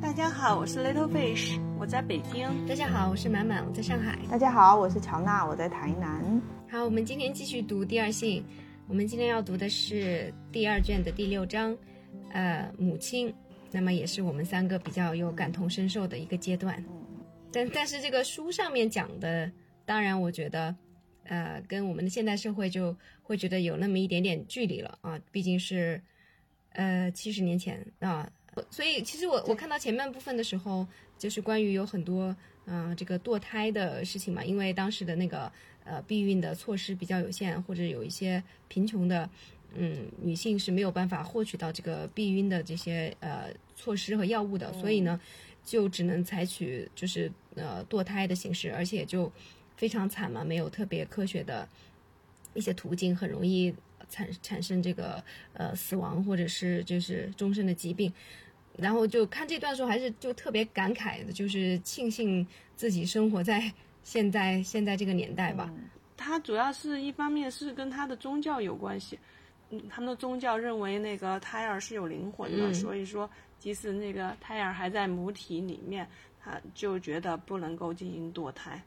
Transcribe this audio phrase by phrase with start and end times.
[0.00, 2.46] 大家好，我是 Little Fish，我在北京。
[2.66, 4.18] 大家好，我是满满，我在上海。
[4.30, 6.40] 大家好，我是乔娜，我在台南。
[6.70, 8.44] 好，我们今天继续读第二信。
[8.86, 11.76] 我们今天要读的是第二卷的第六章，
[12.32, 13.34] 呃，母亲。
[13.70, 16.82] 那么也是我们三个比较有感同身受的一个阶段。
[17.50, 19.50] 但但是这个书上面讲的，
[19.84, 20.74] 当然我觉得，
[21.24, 26.00] 呃，跟我们的现代社会就会觉得有那么一点点距离了啊，毕竟是，
[26.72, 28.30] 呃，七十年前啊。
[28.70, 30.86] 所以其实我我看到前半部分的时候，
[31.18, 32.34] 就是关于有很多
[32.66, 35.50] 嗯这个堕胎的事情嘛，因为当时的那个
[35.84, 39.28] 呃避孕的措施比较有限，或者有一些贫穷的
[39.74, 45.20] 嗯女性是没有办法获取到这个避孕的这些呃措施和药物的，所以呢
[45.64, 49.32] 就只能采取就是呃堕胎的形式，而且就
[49.76, 51.68] 非常惨嘛，没有特别科学的
[52.54, 53.74] 一些途径，很容易
[54.08, 58.12] 产产生这个呃死亡或者是就是终身的疾病。
[58.76, 65.72] 然后就看这段的时候，还是就特别感慨的，就是庆幸自己生活在现在现在这个年代吧。
[66.16, 69.16] 他主要是一方面是跟他的宗教有关系，
[69.70, 73.30] 嗯，他们的宗教认为那个胎儿是有灵魂的，所以说
[73.60, 76.08] 即使那个胎儿还在母体里面，
[76.42, 78.82] 他就觉得不能够进行堕胎。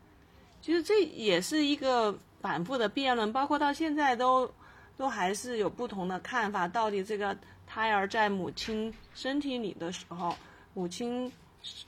[0.67, 4.51] 其实这也是一个反复的辩论，包括到现在都
[4.97, 7.37] 都还是有不同的看法，到底这个。
[7.69, 10.33] 胎儿在母亲身体里的时候，
[10.73, 11.29] 母亲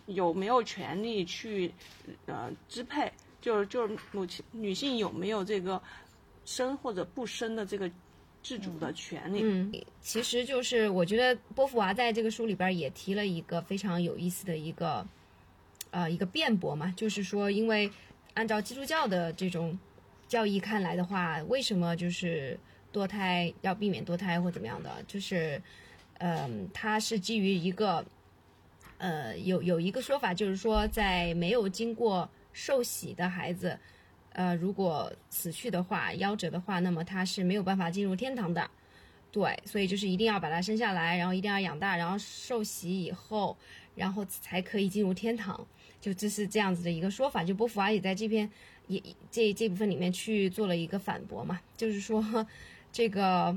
[0.07, 1.73] 有没有权利去
[2.25, 3.09] 呃支配？
[3.39, 5.81] 就是就是母亲女性有没有这个
[6.43, 7.89] 生或者不生的这个
[8.43, 9.39] 自主的权利？
[9.41, 15.07] 嗯，其实就是我觉得波伏娃在这个书里边也提了一个非常有意思的一个
[15.91, 17.89] 呃一个辩驳嘛，就是说，因为
[18.33, 19.77] 按照基督教的这种
[20.27, 22.59] 教义看来的话，为什么就是？
[22.91, 25.61] 堕胎要避免堕胎或怎么样的，就是，
[26.17, 28.03] 嗯，它是基于一个，
[28.97, 33.77] 呃，有有一个说法，就是说，在没有经过受洗的孩子，
[34.31, 38.67] 呃，如果死去的话，夭折的话，那么他是没有办法进入天堂的。
[39.31, 43.55] 对，所以就是一定要把他生下来，然后一定要养大，然后受洗以后，
[43.93, 45.67] 然后才可以进入天堂。
[46.01, 47.43] 就这是这样子的一个说法。
[47.43, 48.49] 就波伏娃也在这篇
[48.87, 49.01] 也
[49.31, 52.45] 这这部分里面去做了一个反驳嘛，就是说。
[52.91, 53.55] 这个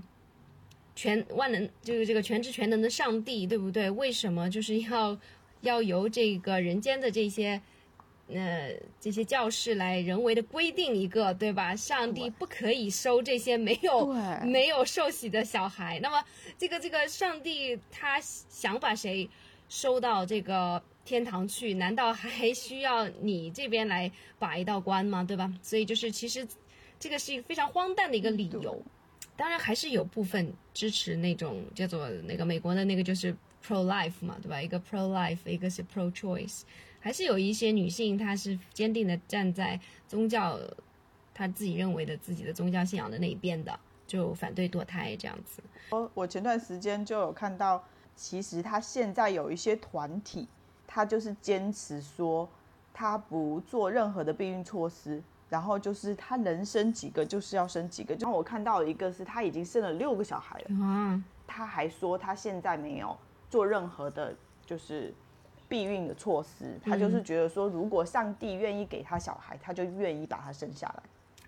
[0.94, 3.90] 全万能就是这个全知全能的上帝，对不对？
[3.90, 5.18] 为什么就是要
[5.62, 7.58] 要由这个人间的这些
[8.28, 11.74] 呃这些教士来人为的规定一个，对吧？
[11.74, 14.12] 上帝不可以收这些没有
[14.44, 15.98] 没有受洗的小孩。
[16.02, 16.22] 那么
[16.58, 19.26] 这个这个上帝他想把谁
[19.70, 21.74] 收到这个天堂去？
[21.74, 25.24] 难道还需要你这边来把一道关吗？
[25.24, 25.52] 对吧？
[25.62, 26.46] 所以就是其实
[26.98, 28.82] 这个是一个非常荒诞的一个理由。
[29.34, 34.60] 当然还是有部分支持那种叫做那个美国的那个就是 pro life 嘛，对吧？
[34.60, 36.62] 一个 pro life，一个是 pro choice，
[37.00, 40.60] 还是有一些女性她是坚定的站在宗教，
[41.34, 43.76] 她自己认为的自己的宗教信仰的那一边的，
[44.06, 45.62] 就反对堕胎这样子。
[45.90, 47.82] 我我前段时间就有看到，
[48.14, 50.46] 其实他现在有一些团体，
[50.92, 52.48] 他就是坚持说
[52.92, 55.22] 他不做任何的避孕措施。
[55.48, 63.14] 然后就是他能生几个就是要生几个，然后我看到一个是他已经生了六个小孩了，嗯，他还说他现在没有
[63.50, 65.12] 做任何的，就是
[65.68, 71.02] 避孕的措施，他就是觉得说如果上帝愿意给他小孩，他就愿意把他生下来。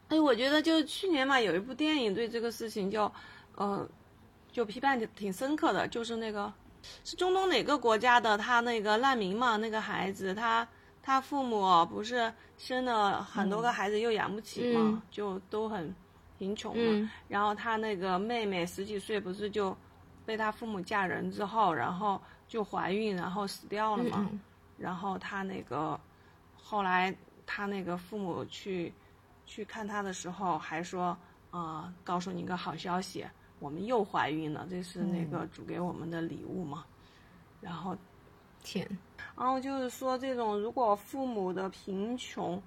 [0.09, 3.11] 哎，我觉得就是去年嘛，有一部电影对这个事情就，
[3.55, 3.89] 呃，
[4.53, 6.53] 就批判挺挺深刻的，就是那个
[7.05, 10.67] 是中东哪个国家的他那个难民嘛，那个孩子他。
[11.07, 15.95] 他父母不是生了很多个孩子又养不起嘛，就都很
[16.39, 17.11] 贫穷嘛。
[17.29, 19.77] 然后他那个妹妹十几岁，不是就
[20.25, 22.19] 被他父母嫁人之后，然后
[22.49, 24.27] 就怀孕，然后死掉了嘛。
[24.79, 26.01] 然后他那个
[26.57, 28.91] 后来他那个父母去
[29.45, 31.15] 去看他的时候，还说
[31.51, 33.27] 啊，告诉你一个好消息，
[33.65, 36.85] 我们又怀孕了，这是那个主给我们的礼物嘛。
[37.61, 37.97] 然后。
[38.67, 38.89] 天，
[39.37, 42.63] 然后就是说，这种如果父母的贫穷，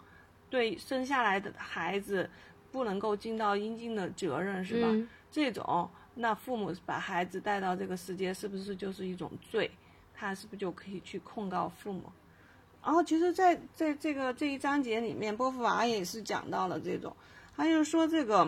[0.47, 2.29] 对生下来的孩子
[2.71, 4.87] 不能够尽到应尽的责任，是吧？
[5.31, 9.71] 这种，那父母把孩子带到这个世界，是不是就是一种罪？
[10.13, 12.03] 他是不是就可以去控告父母？
[12.83, 17.11] 然后，其实，在在这个这一章节里面，波伏娃也是讲到了这种，
[17.55, 18.47] 他就说这个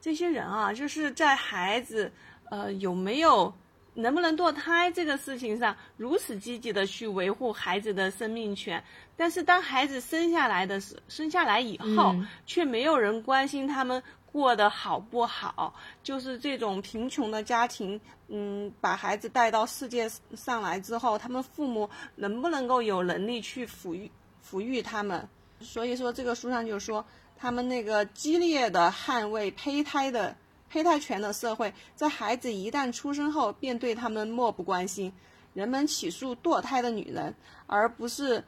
[0.00, 2.12] 这些人啊，就是在孩子
[2.50, 3.52] 呃有没有。
[3.94, 8.80] 能不能堕胎这个事情上如此积极的去维护孩子的生命权，
[9.16, 12.14] 但是当孩子生下来的时，生下来以后，
[12.46, 14.00] 却没有人关心他们
[14.30, 24.08] 过得好不好，就是这种贫穷的家庭，嗯，把孩子带到世界上来之后，他们父母能不能够有能力去抚育
[24.48, 25.28] 抚育他们？
[25.58, 27.04] 所以说，这个书上就说，
[27.40, 30.36] 他们那个激烈的捍卫胚胎的
[30.68, 35.12] 胚胎权的社会，在孩子一旦出生后，便对他们漠不关心。
[35.54, 37.34] 人们起诉堕胎的女人，
[37.66, 38.44] 而不是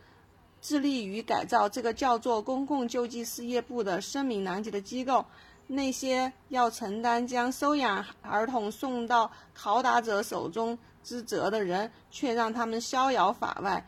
[0.60, 5.24] 致力于改造这个叫做公共救济事业部的声名狼藉的机构。
[5.66, 13.86] 那些要承担将收养儿童送到拷打者手中之责的人，却让他们逍遥法外，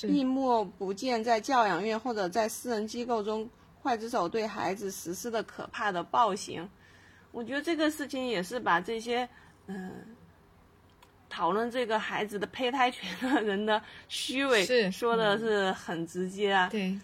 [0.00, 3.48] 闭目不见在教养院或者在私人机构中
[3.82, 6.68] 刽子手对孩子实施的可怕的暴行。
[7.32, 9.28] 我觉得这个事情也是把这些
[9.66, 9.90] 嗯
[11.28, 16.68] 讨论这个孩子的胚胎权的人的虚伪说的是很直接啊。
[16.68, 16.98] 对。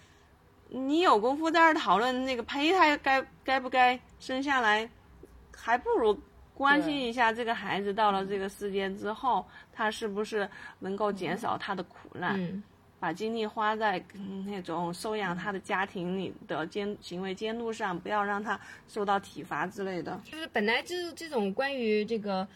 [0.68, 4.90] 你有功夫在这儿讨论那个胚胎该该不该生下来，
[5.56, 6.20] 还不如
[6.54, 10.48] 关心一下这个孩子到了这个世界之后，他是不是
[10.80, 12.62] 能够减少他的苦难，
[12.98, 14.02] 把精力花在
[14.46, 20.20] 那种收养他的家庭里的监行为监督上，不要让他受到体罚之类的。
[20.24, 22.46] 就是本来就是这种关于这个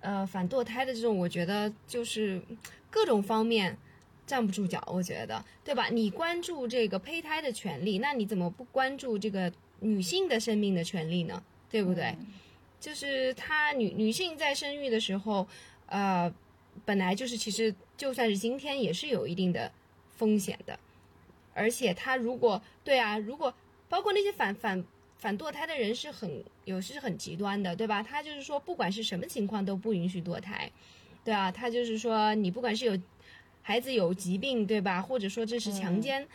[0.00, 2.40] 呃反堕胎的这种，我觉得就是
[2.90, 3.76] 各种方面。
[4.28, 5.88] 站不住脚，我觉得，对吧？
[5.88, 11.42] 你关注这个胚胎的权利，那你怎么不关注这个女性的生命的权利呢？
[11.70, 12.14] 对不对？
[12.78, 15.48] 就是她女女性在生育的时候，
[15.86, 16.30] 呃，
[16.84, 19.72] 本来就是其实就算是今天也是有一定的
[20.18, 20.78] 风险的，
[21.54, 23.54] 而且他如果对啊，如果
[23.88, 24.84] 包括那些反反
[25.16, 28.02] 反堕胎的人是很有是很极端的，对吧？
[28.02, 30.70] 他就是说不管是什么情况都不允许堕胎，
[31.24, 32.98] 对啊，他就是说你不管是有。
[33.60, 35.02] 孩子有疾病，对吧？
[35.02, 36.26] 或者说这是强奸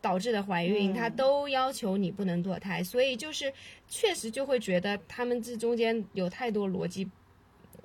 [0.00, 3.52] 导致的怀孕，他都要求你不能堕胎，所以就是
[3.88, 7.08] 确实就会觉得他们这中间有太多逻辑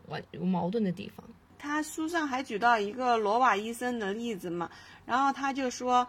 [0.09, 1.27] 完有矛盾的地方。
[1.63, 4.69] 他书上还举到一个罗瓦医生的例子嘛，
[5.05, 6.05] 然后他就说，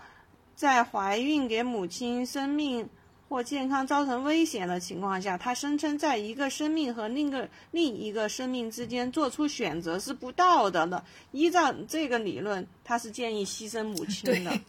[0.57, 2.89] 在怀孕给母亲生命。
[3.27, 11.03] 或健康造成危险的情况下，他声称在一个生命和另一个另一个生命之间做出选择是不道德的。
[11.33, 14.61] 依照这个理论，他是建议牺牲母亲的，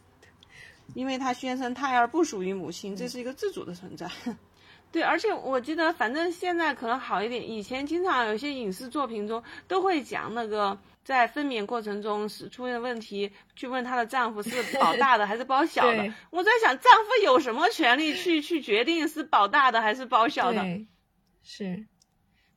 [0.95, 4.09] 因为他宣称胎儿不属于母亲，这是一个自主的存在。
[4.91, 10.77] 对，而且我记得，反正现在可能好一点，以前经常有些影视作品中都会讲那个。
[11.05, 14.49] 在分娩过程中是出现问题，去问她的丈夫是
[14.79, 16.13] 保 大的还是保小的。
[16.31, 20.63] 我在想，丈夫有什么权利去去决定是保大的还是保小的？
[21.43, 21.85] 是，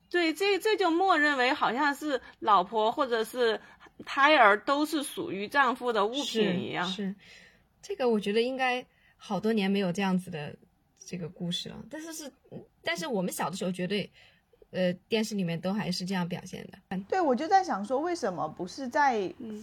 [0.09, 3.61] 对，这这就默认为好像是老婆或者是
[4.03, 6.87] 胎儿都是属于丈夫的物品一样。
[6.87, 7.13] 是，
[7.83, 8.83] 这个我觉得应该
[9.15, 10.55] 好多年没有这样子的
[11.09, 11.75] 这个故事了。
[11.89, 12.31] 但是是，
[12.83, 14.11] 但是我们小的时候绝对。
[14.71, 16.99] 呃，电视里面都还是这样表现的。
[17.09, 19.13] 对，我就在想说，为什么不是在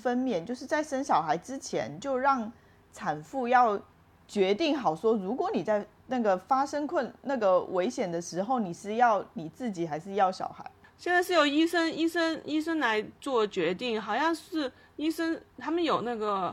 [0.03, 2.53] 分娩，就是在生小孩之前就让
[2.93, 3.81] 产妇要
[4.27, 10.69] 决定好说，如果你在那个发生困那个危险的时候，你是要你自己还是要小孩？
[10.99, 16.53] 现在是由医生医生医生来做决定，好像是医生他们有那个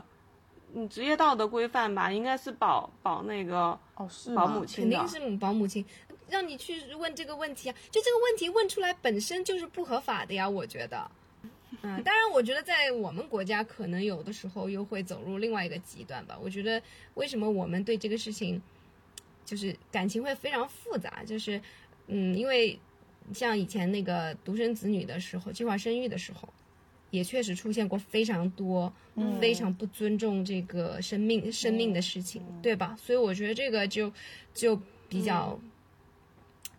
[0.74, 5.84] 嗯职业道德规范吧，应该是保保那个哦是保母亲，肯定是保母亲。
[6.28, 11.10] 让你去问这个问题啊，就这个问题问出来本身就是不合法的呀，我觉得。
[11.82, 16.38] 嗯，当然，我觉得在我们国家可能有的时候又会走入另外一个极端吧。
[16.42, 16.80] 我觉得
[17.14, 18.60] 为什么我们对这个事情
[19.44, 21.60] 就是感情会非常复杂，就是
[22.06, 22.78] 嗯，因为
[23.34, 26.48] 像以前那个独生子女的时候，计划生育的时候，
[27.14, 28.92] 也确实出现过非常多
[29.40, 32.96] 非常不尊重这个生命生命的事情，对吧？
[33.00, 34.12] 所以我觉得这个就
[34.52, 34.78] 就
[35.08, 35.58] 比较。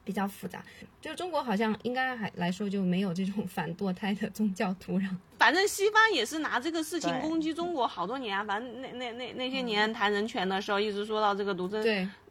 [0.06, 0.64] 比较复杂，
[1.02, 5.10] 就中国好像应该还来说就没有这种 反堕胎的宗教土壤。
[5.40, 8.44] 反正西方也是拿这个事情攻击中国好多年啊。
[8.44, 11.82] 反正那那那那些年谈人权的时候，一直说到这个独生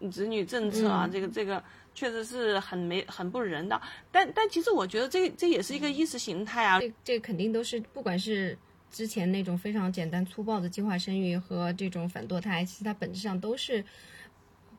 [0.08, 1.60] 子女政策啊，这个这个
[1.94, 3.80] 确实是很没很不人道。
[4.10, 6.80] 但但其实我觉得这这也是一个意识形态啊。
[6.80, 8.56] 这这肯定都是不管是
[8.90, 13.84] 之前那种非常简单粗暴的计划生育和这种反堕胎，其实它本质上都是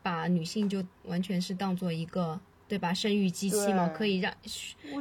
[0.04, 2.40] 把女性就完全是当做一个。
[2.68, 2.92] 对吧？
[2.92, 4.34] 生育机器嘛，可以让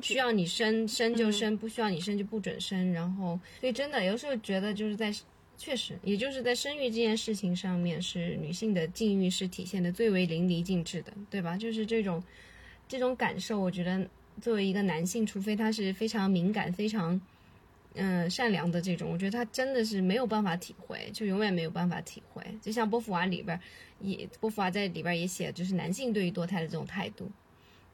[0.02, 2.92] 需要你生生就生，不需要你生就不准生。
[2.92, 5.10] 然后，所以真的有时候觉得就是在
[5.56, 11.56] 确实，也就是在生育这件事情上面，是女性的境遇是体现的最为淋漓尽致的，对吧？
[11.56, 12.22] 就是这种
[12.88, 14.06] 这种感受，我觉得
[14.40, 17.20] 作为一个男性，除非他是非常敏感、非常
[17.94, 22.42] 嗯善良的这种，我觉得他真的是没有办法体会，就永远没有办法体会。
[22.60, 23.58] 就像波伏娃里边
[24.00, 27.30] 也，波伏娃在里边也写，就是男性对于堕胎的这种态度。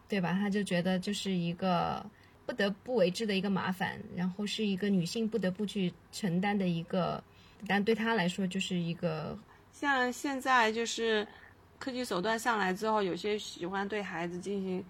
[0.08, 0.32] 对吧？
[0.32, 2.04] 他就觉得就是一个
[2.44, 7.22] 不得不为之的一个麻烦，然后是一个女性不得不去承担的一个，
[7.66, 9.38] 但对他来说就是一个
[9.72, 11.26] 像现在就是
[11.78, 14.84] 科技手段上来之后，有些喜欢对孩子进行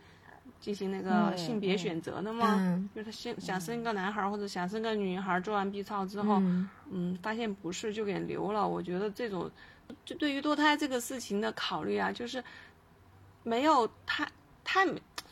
[0.60, 8.66] 进行那个嗯性别嗯选择的嘛，嗯就是他想想生个男孩儿或者想生个女孩儿，做完 B 超之后，嗯嗯，发现不是就给留了。
[8.66, 9.50] 我觉得这种，
[10.04, 12.42] 就对于堕胎这个事情的考虑啊，就是
[13.42, 14.28] 没有太
[14.64, 14.86] 太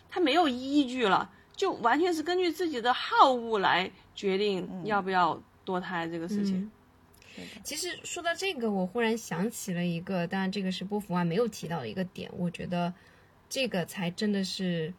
[0.09, 6.61] 他没有依据了，就完全是根据自己的好恶来决定要不要堕胎这个事情。
[6.61, 6.71] 嗯
[7.63, 12.93] 其实说到这个，我忽然想起了一个，当然这个是波伏娃没有提到的一个点，我觉得
[13.49, 14.93] 这个才真的是，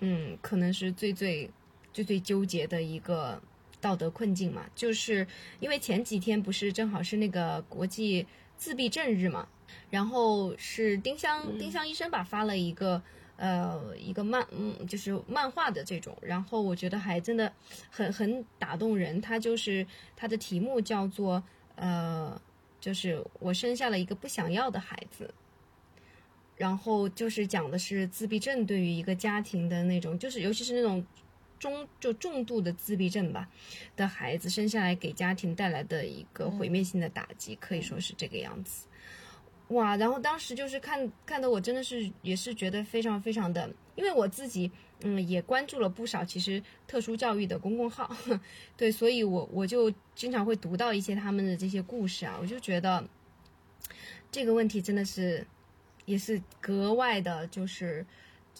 [0.00, 1.50] 嗯，可能是最最
[1.92, 3.40] 最最纠结的一个
[3.80, 5.26] 道德困境嘛，就是
[5.60, 8.26] 因为前几天不是正好是那个国际
[8.56, 9.48] 自闭症日嘛，
[9.90, 13.02] 然后是丁香丁香医生吧发了一个。
[13.36, 17.52] 呃，一个漫，嗯，就是漫画的这种，然后我觉得还真的
[17.90, 19.20] 很很打动人。
[19.20, 21.42] 它就是它的题目叫做
[21.76, 22.40] 呃，
[22.80, 25.32] 就是我生下了一个不想要的孩子，
[26.56, 31.04] 然后就是讲的是自闭症对于一个家庭的那种，就是尤其是那种
[31.58, 33.48] 中就重度的自闭症吧
[33.96, 38.86] 的孩子生下来给家庭带来的一个毁灭性的打击，可以说是这个样子。
[39.68, 44.70] 哇，然后当时就是看看的我真的是也是觉得非常非常的，因为我自己
[45.06, 48.10] 嗯也关注了不少其实特殊教育的公众号，
[48.76, 53.04] 对，所以我我就经常会读到一些他们的这些故事啊，我就觉得
[54.32, 55.46] 这个问题真的是
[56.06, 58.04] 也是格外的就是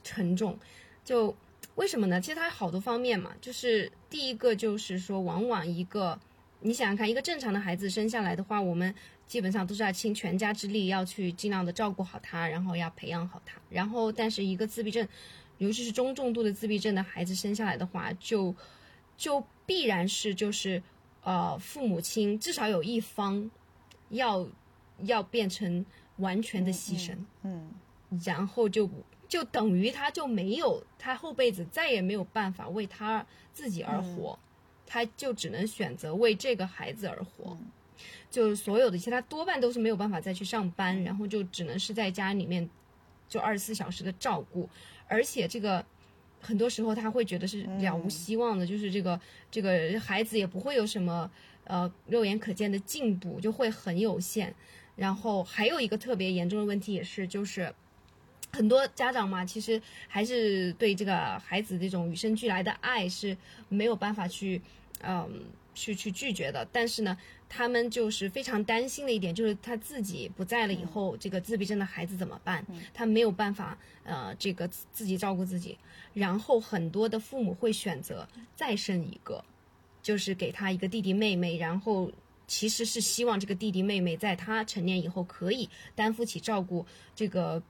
[0.03, 0.59] 沉重，
[1.03, 1.35] 就
[1.77, 2.21] 为什么呢？
[2.21, 6.21] 其实它有好多方面嘛，就是第一个就是说，往往一个
[6.61, 8.95] 你想想看，一个正常的孩子生下来的话，我们
[9.27, 13.61] 基本上都是要倾全家之力，要去尽量的照顾好他，然后要培养好他。
[13.71, 15.07] 然后，但是一个自闭症，
[15.59, 18.55] 尤其是中重度的自闭症的孩子生下来的话，就
[19.17, 20.83] 就必然是就是
[21.23, 23.51] 呃，父母亲至少有一方
[24.11, 24.47] 要
[25.03, 25.85] 要变成
[26.17, 27.71] 完全的牺牲，嗯
[28.25, 28.89] 然后就
[29.29, 34.39] 就等于他就没有他后辈子再也没有办法为他自己而活，
[34.87, 37.57] 他就只能选择为这个孩子而活。
[38.31, 42.69] 就所有的一切，他多半都是没有办法再去上班，然后就只能是在家里面
[43.29, 44.69] 就二十四小时的照顾，
[45.09, 45.85] 而且这个
[46.41, 49.21] 很多时候他会觉得是了无希望的，就是这个
[49.51, 51.31] 这个孩子也不会有什么
[51.65, 54.55] 呃肉眼可见的进步，就会很有限。
[54.97, 57.75] 然后还有一个特别严重的问题也是，就是
[58.53, 63.37] 很多家长嘛，其实还是对这个孩子这种与生俱来的爱是
[63.69, 64.63] 没有办法去，
[65.01, 65.29] 嗯，
[65.75, 66.65] 去去拒绝的。
[66.71, 72.65] 但是呢，他们就是非常担心的一点，就是他自己不在了以后，这个自闭症的孩子怎么办？
[72.93, 75.79] 他没有办法，呃，这个自自己照顾自己。
[76.13, 79.45] 然后很多的父母会选择再生一个，
[80.03, 82.11] 就是给他一个弟弟妹妹，然后
[82.47, 86.85] 其实是希望这个弟弟妹妹在他成年以后可以担负起照顾
[87.15, 87.63] 这个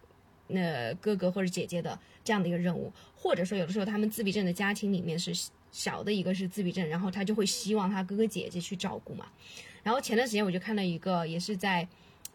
[0.47, 5.33] 那哥哥或者姐姐的这样的一个任务，或者说有的时候他们自闭症的家庭里面是
[5.75, 9.27] 小的一个是自闭症，然后他就会希望他哥哥姐姐去照顾嘛。
[9.83, 11.89] 然后前段时间我就看到一个也是在。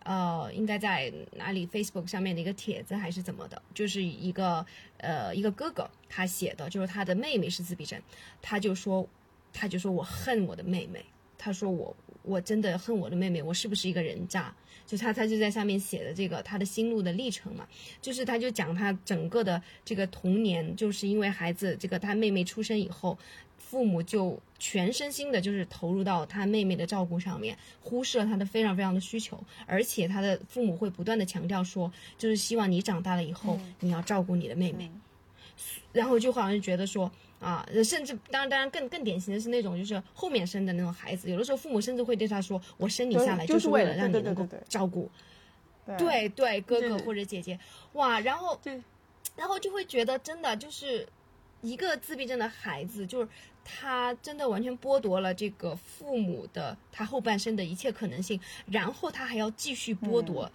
[0.04, 3.62] 呃，应该在哪里？Facebook 上面的一个帖子还是怎么的？
[3.74, 4.66] 就是一个
[4.98, 8.02] 呃一个哥哥他写的，就是他的妹妹是自闭症，
[8.42, 9.06] 他就说，
[9.52, 11.06] 他就说我恨我的妹妹，
[11.38, 14.56] 他说我我真的恨我的妹妹，我是不是一个人渣？
[14.90, 17.68] 就他他就在上面写的这个他的心路的历程嘛，
[18.02, 23.16] 就是他就讲他整个的这个童年，就是因为孩子这个他妹妹出生以后。
[23.58, 34.90] 父母就全身心的，就是投入到他妹妹的照顾上面，忽视了他的非常非常的需求，而且他的父母会不断的强调说，就是希望你长大了以后，你要照顾你的妹妹，
[35.94, 44.66] 然后就好像觉得说啊，甚至当然当然更更典型的是那种就是后面生的那种孩子，有的时候父母甚至会对他说，我生你下来就是为为了让你能够对对对对。
[44.68, 45.10] 照顾，
[45.86, 45.98] 对。
[45.98, 47.58] 对对，哥哥或者姐姐，
[47.94, 48.82] 哇，然后对，
[49.38, 51.08] 然后就会觉得真的就是
[51.62, 53.28] 一个自闭症的孩子，就是
[53.64, 60.52] 他真的完全剥夺了这个父母的他后半生的一切可能性，然后他还要继续剥夺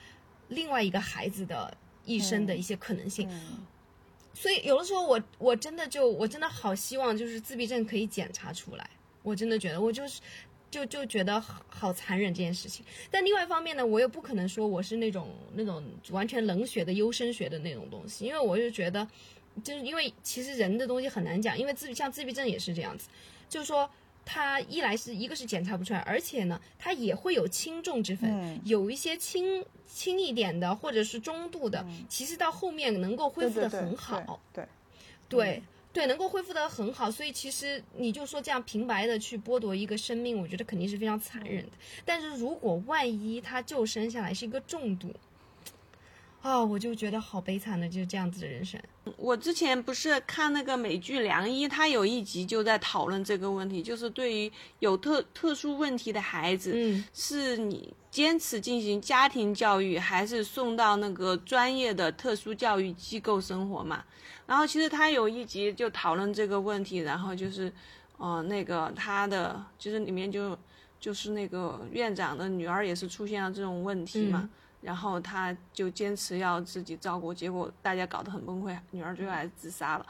[0.48, 1.74] 另外一个孩子的
[2.04, 3.26] 一生的一些可能性。
[3.30, 3.66] 嗯
[4.34, 8.90] 所以有的时候我我真的就我真的好希望就是自闭症可以检查出来，
[9.22, 10.20] 我真的觉得我就是
[10.70, 12.84] 就就觉得好好残忍这件事情。
[13.10, 19.08] 但另外一方面呢，我又不可能说我是那种那种完全冷血的优生学的那种东西，因为我就觉得，
[19.62, 23.08] 就是因为其实人的东西很难讲，因为自像自闭症也是这样子，
[23.48, 23.88] 就是说。
[24.24, 34.40] 它一来是一个是检查不出来，而且呢，它也会有轻重之分，嗯有一些轻轻一点的或者是中度的，其实到后面能够恢复的对对对很好。
[34.52, 34.66] 对，
[35.28, 35.62] 对
[35.92, 41.72] 对，能够恢复的很好，所以其实你就说这样平白的去剥夺一个生命，我觉得肯定是非常残忍的。
[42.04, 45.14] 但是如果万一他就生下来是一个重度，
[46.44, 48.78] 啊，我就觉得好悲惨的，就是这样子的人生。
[49.16, 64.04] 我之前不是看那个美剧《良医》，他有一集就在讨论这个问题，就是对于有特特殊问题的孩子，嗯是你坚持进行家庭教育，还是送到那个专业的特殊教育机构生活嘛？
[64.46, 67.72] 然后其实他有一集就讨论这个问题，然后就是，
[68.18, 70.54] 呃，那个他的就是里面就
[71.00, 74.40] 就是那个院长的女儿也是出现了这种问题嘛。
[74.42, 74.50] 嗯
[74.84, 80.06] 然后他就坚持要自己照顾，结果大家搞得很崩溃，女儿最后还是自杀了。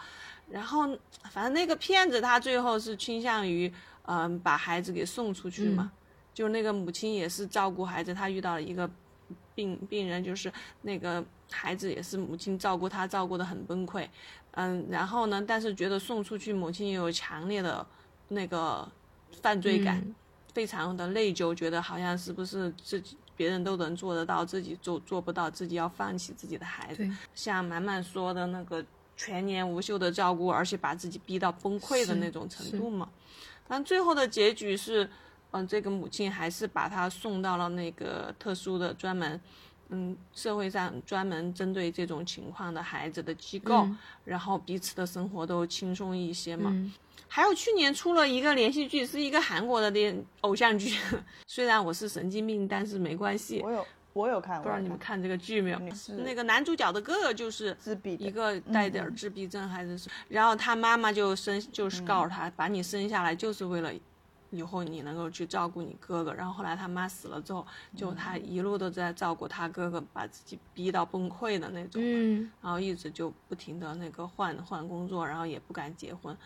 [0.50, 0.86] 然后
[1.30, 3.72] 反正那个骗子他最后是倾向于
[4.06, 5.90] 嗯、把孩子给送出去嘛，
[6.34, 8.90] 就那个母亲也是照顾孩子，她遇到了一个
[9.54, 10.52] 病病人，就是
[10.82, 14.06] 那个孩子也是母亲照顾他，照顾的很崩溃。
[14.50, 17.86] 嗯，然后呢，但是觉得送出去，母亲也有强烈的
[18.28, 18.86] 那个
[19.40, 20.14] 犯罪感，嗯
[20.52, 27.10] 非常的内疚，觉得好像是不是自己别人都能做得到，自己做做不到，自己要放弃自己的孩子对。
[27.34, 28.84] 像满满说的那个
[29.16, 33.08] 全年无休的照顾，而且把自己逼到崩溃的那种程度嘛。
[33.66, 35.08] 但最后的结局是，
[35.52, 39.40] 嗯、这个母亲还是把他送到了那个特殊的专门。
[39.90, 46.70] 嗯，社会上专门针对这种情况的孩子的机构，嗯然后彼此的生活都轻松一些嘛。
[46.72, 46.90] 嗯
[47.34, 50.96] 还有去年出了一个连续剧，是一个韩国的电偶像剧。
[51.48, 53.60] 虽然我是神经病，但是没关系。
[53.60, 55.78] 我有我有看，不知道你们看这个剧没有？
[56.24, 63.90] 那个男主角的哥哥就是自闭的一个带点儿自闭症还是什么，然后他妈妈就生就是告诉他，把你生下来就是为了
[64.50, 66.32] 以后你能够去照顾你哥哥。
[66.32, 72.00] 然后后来他妈死了之后，就他一路都在照顾他哥哥，把自己逼到崩溃的那种。
[72.00, 76.36] 嗯，然后一直就不停的那个换换工作，然后也不敢结婚，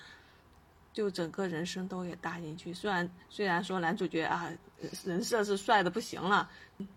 [0.98, 2.74] 就整个人生都给搭进去。
[2.74, 4.52] 虽然虽然说男主角啊
[5.04, 6.50] 人设是帅的不行了，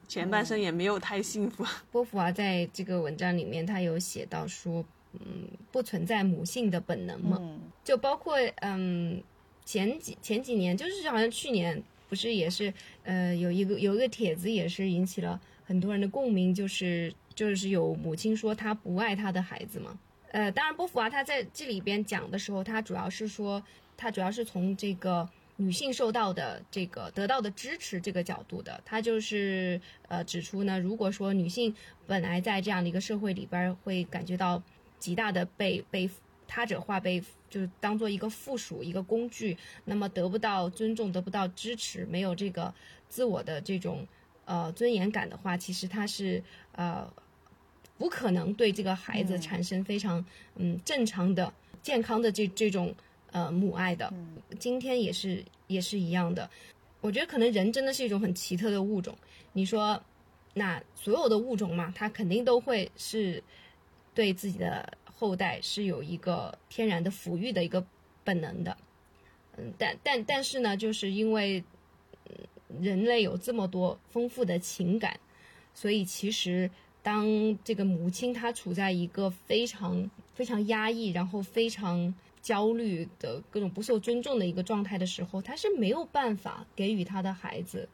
[0.07, 1.63] 前半生也没有太幸福。
[1.91, 4.83] 波伏娃在这个文章里面，他有写到说，
[5.13, 9.21] 嗯，不存在母性的本能嘛，嗯就包括嗯
[9.63, 19.95] 前几前几年，就是好像去年不是也是呃有一个有一个帖子也是引起了很多人的共鸣，就是就是有母亲说她不爱她的孩子嘛。
[20.31, 23.63] 呃，当然波伏娃她在这里边讲的时候，她主要是说，
[23.95, 31.75] 她主要是从这个女性受到的这个得到的支持这个角度的，她就是呃指出呢，如果说女性
[32.07, 34.61] 本来在这样的一个社会里边会感觉到
[34.99, 36.09] 极大的被被
[36.47, 42.73] 他者化，被就是当做一个附属一个工具，那么得不到尊重，得不到支持，没有这个
[43.07, 44.05] 自我的这种
[44.45, 47.09] 呃尊严感的话，其实他是呃
[48.01, 52.91] 不可能对这个孩子产生非常嗯正常的、健康的这这种
[53.31, 54.11] 呃母爱的。
[54.57, 56.49] 今天也是也是一样的，
[56.99, 59.15] 我觉得可能人真的是一种很奇特的物种。
[59.53, 60.01] 你说，
[60.55, 63.43] 那所有的物种嘛，它肯定都会是
[64.15, 67.85] 对自己的后代是有一个天然的抚育的一个
[68.23, 68.75] 本能的。
[69.57, 71.63] 嗯，但但但是呢，就是因为
[72.25, 75.19] 嗯人类有这么多丰富的情感，
[75.75, 76.71] 所以其实
[77.03, 87.89] 当这个母亲她处在一个非常非常压抑，然后非常焦虑的各种不受尊重的一个状态的时候，她是没有办法给予她的孩子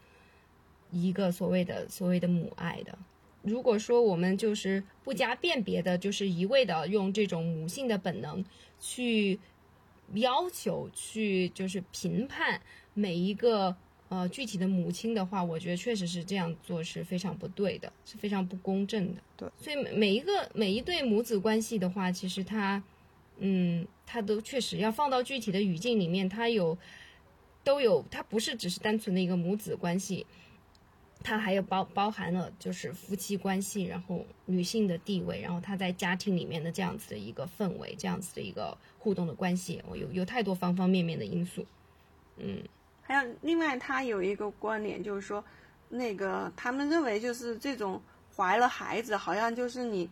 [0.92, 2.98] 一个所谓的所谓的母爱的。
[3.44, 8.44] 如果说我们就是不加辨别的，就是一味的用这种母性的本能
[8.80, 9.40] 去
[10.16, 12.62] 要求、去就是评判
[12.94, 13.76] 每一个
[14.10, 19.22] 呃具体的母亲的话，我觉得确实是这样做是非常不对的，是非常不公正的。
[19.36, 22.82] 对，所以每每一个每一对母子关系的话，其实它，
[23.38, 26.78] 嗯，它都确实要放到具体的语境里面，它有
[27.64, 30.26] 都有，它不是只是单纯的一个母子关系。
[31.24, 41.66] 它还有包包含了就是夫妻关系，然后女性的地位，然后她在家庭里面的这样子的一个氛围，这样子的一个互动的关系，我有有太多方方面面的因素。
[42.38, 42.64] 嗯
[43.08, 45.42] 还有另外，他有一个观点，就是说，
[45.88, 48.02] 那个他们认为就是这种
[48.36, 50.10] 怀了孩子，好像就是你，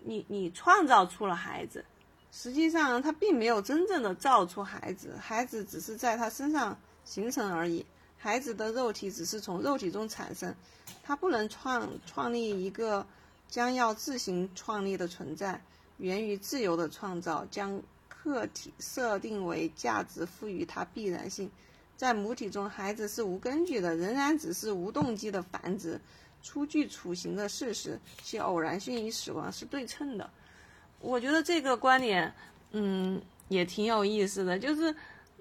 [0.00, 1.82] 你你创造出了孩子，
[2.30, 7.86] 实际上他并没有真正的造出孩子，孩子只是在他身上形成而已。
[8.18, 10.54] 孩子的肉体只是从肉体中产生，
[11.02, 13.06] 他不能创创立一个
[13.48, 15.62] 将要自行创立的存在，
[15.96, 21.50] 源于自由的创造，将客体设定为价值，赋予它必然性。
[22.02, 26.00] 在母体中，孩子是无根据的，仍然只是无动机的繁殖，
[26.42, 30.28] 出具处刑的事实，其偶然性与死亡是对称的。
[30.98, 32.34] 我觉得这个观点，
[32.72, 34.92] 嗯，也挺有意思的，就是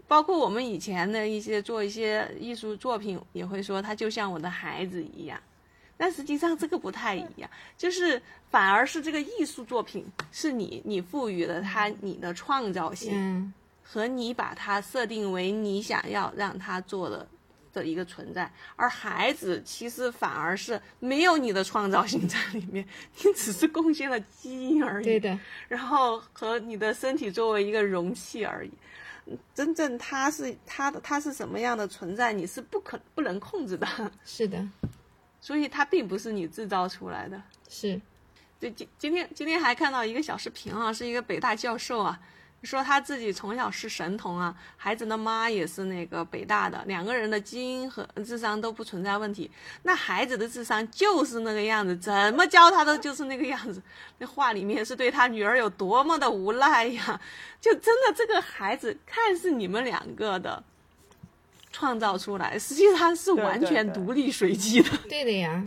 [0.07, 5.41] 包括我们以前的一些做一些艺术作品，也会说他就像我的孩子一样。
[5.97, 8.21] 但实际上这个不太一样，就是
[8.51, 13.51] 反而是这个艺术作品是你你赋予了他你的创造性，
[13.83, 17.27] 和你把它设定为你想要让它做的
[17.73, 22.85] 的一个存在，而孩子其实反而是没有你的创造性在里面，
[23.23, 25.05] 你只是贡献了基因而已。
[25.05, 28.69] 对的，然后和你的身体作为一个容器而已。
[28.69, 34.67] 嗯真正它是它的它是什么样的存在，你是不可不能控制的，是的，
[35.39, 37.41] 所以它并不是你制造出来的。
[37.69, 38.01] 是，
[38.59, 42.19] 就今今天今天还看到一个小视频啊，是一个北大教授啊，
[42.63, 49.49] 说他自己从小是神童啊，孩子的妈也是那个北大的，两个人的基因和智商都不存在问题。
[49.83, 53.81] 那孩子的智商就是那个样子，怎么教他都就是那个样子。
[54.19, 57.19] 那话里面是对他女儿有多么的无赖呀！
[57.59, 60.63] 就真的这个孩子看似你们两个的
[61.71, 64.89] 创造出来，实际上是完全独立随机的。
[65.09, 65.63] 对的呀，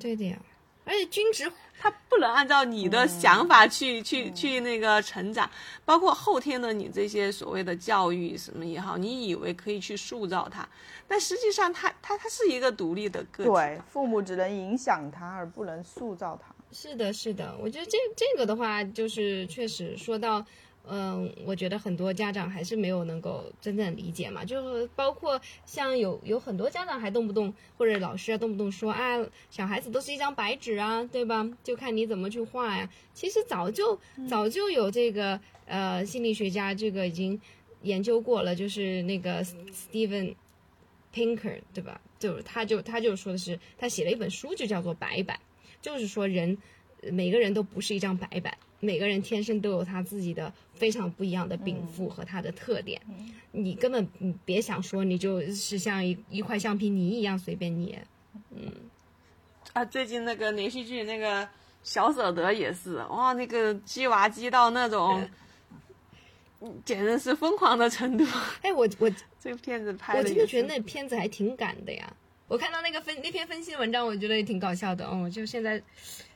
[0.00, 0.38] 对对的呀，
[0.84, 1.50] 而且均值
[1.82, 5.50] 他不能按照你的想法去、去去那个成长，
[5.84, 10.68] 包括后天的你这些所谓的教育什么也好，你以为可以去塑造他，
[11.08, 13.50] 但实际上他他他是一个独立的个体。
[13.50, 16.54] 对，父母只能影响他，而不能塑造他。
[16.70, 20.44] 是的，是的，我觉得这这个的话，就是确实说到，
[20.88, 31.48] 嗯，我觉得很多家长还是没有能够真正理解嘛，就是包括像有有很多家长还动不动或者老师啊动不动说啊，小孩子都是一张白纸啊，对吧？
[31.62, 32.88] 就看你怎么去画呀。
[33.14, 37.40] 其实早就早就有这个呃心理学家这个已经
[37.82, 40.34] 研究过了，就是那个 Steven
[41.14, 42.00] Pinker 对吧？
[42.18, 45.36] 就是他就他就说的是，他写了一本书就叫做《白板》。
[45.80, 46.56] 就是说人，
[47.02, 53.00] 呃每个人都不是一张白板，每个人天生都有他自己的非常不一样的禀赋和他的特点。
[53.52, 58.04] 你根本你别想说你就是像一一块橡皮泥一样随便捏。
[58.50, 58.72] 嗯
[59.72, 61.48] 啊，最近那个连续剧那个
[61.84, 65.22] 小舍得也是，哇，那个鸡娃鸡到那种，
[66.60, 68.24] 嗯简直是疯狂的程度。
[68.62, 69.08] 哎，我我
[69.40, 72.12] 这个片子拍的我真的觉得那片子还挺赶的呀。
[72.48, 75.30] 我看到那个分那篇分析文章，我觉得也挺搞笑的哦。
[75.30, 75.82] 就现在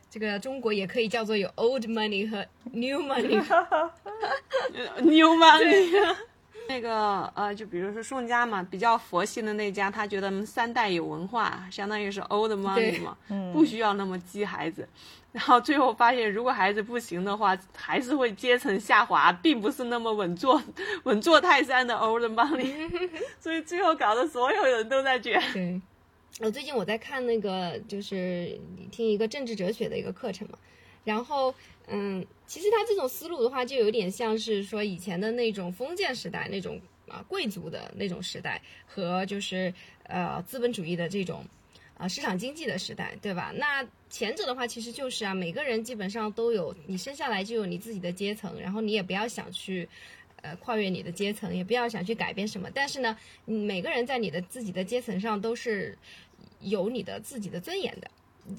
[0.09, 3.37] 这个中国也可以叫做有 old money 和 new money。
[5.03, 6.17] new money？
[6.69, 13.17] 那个呃，就比如说宋家嘛，比较佛系的那家，他觉得三代有文化，相当于是 old money 嘛，
[13.53, 14.89] 不需要那么激孩子。
[15.31, 20.61] 然后最后发现，如果孩子不行的话，还是会阶层下滑，并不是那么稳坐
[21.05, 22.75] 稳坐泰山的 old money。
[23.39, 25.41] 所以最后搞得所有人都在卷。
[25.53, 25.81] 对，
[26.41, 30.59] 我最近我在看那个，就是听一个政治哲学的一个课程嘛，
[31.03, 31.55] 然后
[31.87, 39.73] 嗯，其实他这种思路的话，就有点像是说以前的那种封建时代那种啊贵族的那种时代，和就是
[40.03, 41.43] 呃资本主义的这种
[41.97, 43.51] 啊市场经济的时代，对吧？
[43.57, 49.89] 那前者的话，其实就是啊，每个人基本上都有，你生下来就有你自己的阶层，然后你也不要想去。
[50.43, 52.71] 呃，跨越你的阶层，也不要想去改变什么。
[52.73, 55.97] 但是呢，嗯每个人在你的自己的阶层上都是
[56.71, 58.11] 有你的自己的尊严的。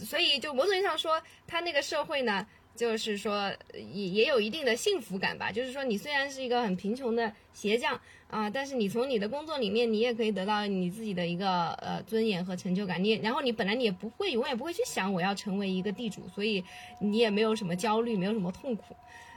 [0.06, 5.50] 所以，就某种意义上说，他那个社会呢，就是说也也有一定的幸福感吧。
[5.50, 13.02] 就是说，你虽然是一个很贫穷的鞋匠啊，但是你从你的工作里面，你也可以得到你自己的一个呃尊严和成就感。
[13.02, 16.62] 你然后你本来你也不会永远不会去想我要成为一个地主，所以
[17.00, 18.94] 你也没有什么焦虑，没有什么痛苦，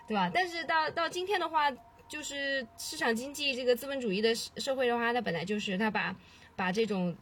[0.08, 0.28] 对吧？
[0.34, 1.70] 但是到到今天的话，
[2.08, 6.16] 就是市场经济这个资本主义的社会的话，它本来就是它把
[6.56, 7.14] 把这种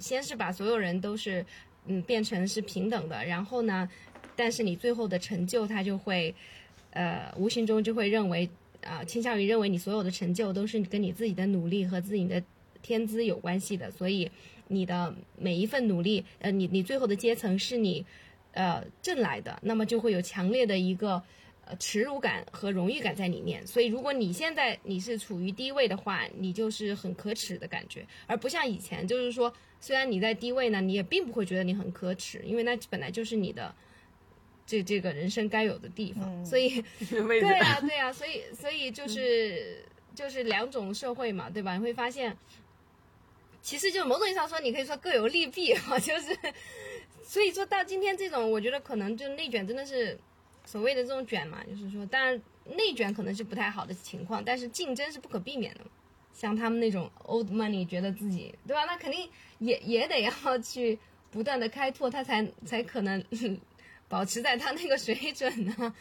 [0.00, 1.44] 先是把所有人都是
[1.86, 3.88] 嗯变成是平等的，然后呢，
[4.34, 6.34] 但是你最后的成就，他就会
[6.90, 8.48] 呃无形中就会认为
[8.82, 12.42] 啊、倾向于认为你所有的成就都是跟你自己的努力和自己的
[12.80, 14.30] 天资有关系的，所以
[14.68, 18.04] 你的每一份努力，呃，你你最后的阶层是你
[18.52, 21.22] 呃挣来的，那么就会有强烈的一个。
[21.78, 33.74] 耻辱感和荣誉感在里面，所以如果你现在你是处于低位的话，你就是很可耻的感觉，而不像以前，就是说虽然你在低位呢，你也并不会觉得你很可耻，因为那本来就是你的
[34.66, 41.74] 这这个人生该有的地方，所以 对呀、 对呀、所以所以就是、就是两种社会嘛，对吧？
[41.76, 42.36] 你会发现，
[43.62, 46.36] 其实就某种意义上说，你可以说各有利弊啊， 就是
[47.24, 50.18] 所以说到今天这种，我觉得可能就内卷真的是
[50.66, 52.40] 所谓的这种卷嘛，就是说，当然
[52.76, 55.90] 内卷可能是不太好的情况，但是竞争是不可避免的嘛。
[56.32, 58.84] 像他们那种 old money，觉得自己对吧？
[58.86, 60.98] 那肯定也也得要去
[61.30, 63.22] 不断的开拓，他才才可能
[64.08, 65.94] 保持在他那个水准呢？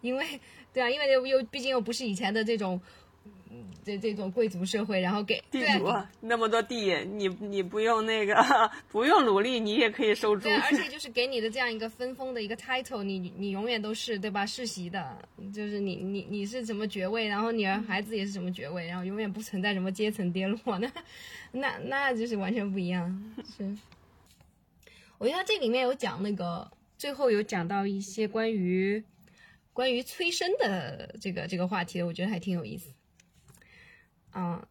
[0.00, 0.40] 因为
[0.72, 2.80] 对啊，因为又又毕竟又不是以前的这种。
[3.84, 5.86] 这这种贵族社会，然后给地主
[6.20, 8.34] 那么多地，你你不用那个
[8.90, 10.42] 不用努力，你也可以收租。
[10.44, 14.46] 对， 而且就是给你的这样一个分封的一个 title，你你永远都是对吧？
[14.46, 15.16] 世袭的，
[15.52, 20.90] 就是你你你是什么爵位，然后你儿孩子也是什么爵位，然后永远不存在什么阶层跌落，那
[21.52, 23.34] 那那就是完全不一样。
[23.56, 23.76] 是，
[25.18, 29.04] 我觉得这里面有讲那个，最后有讲到一些关于
[29.72, 32.90] 关于催生的这个这个话题的，我觉得还挺有意思。
[34.34, 34.66] 嗯，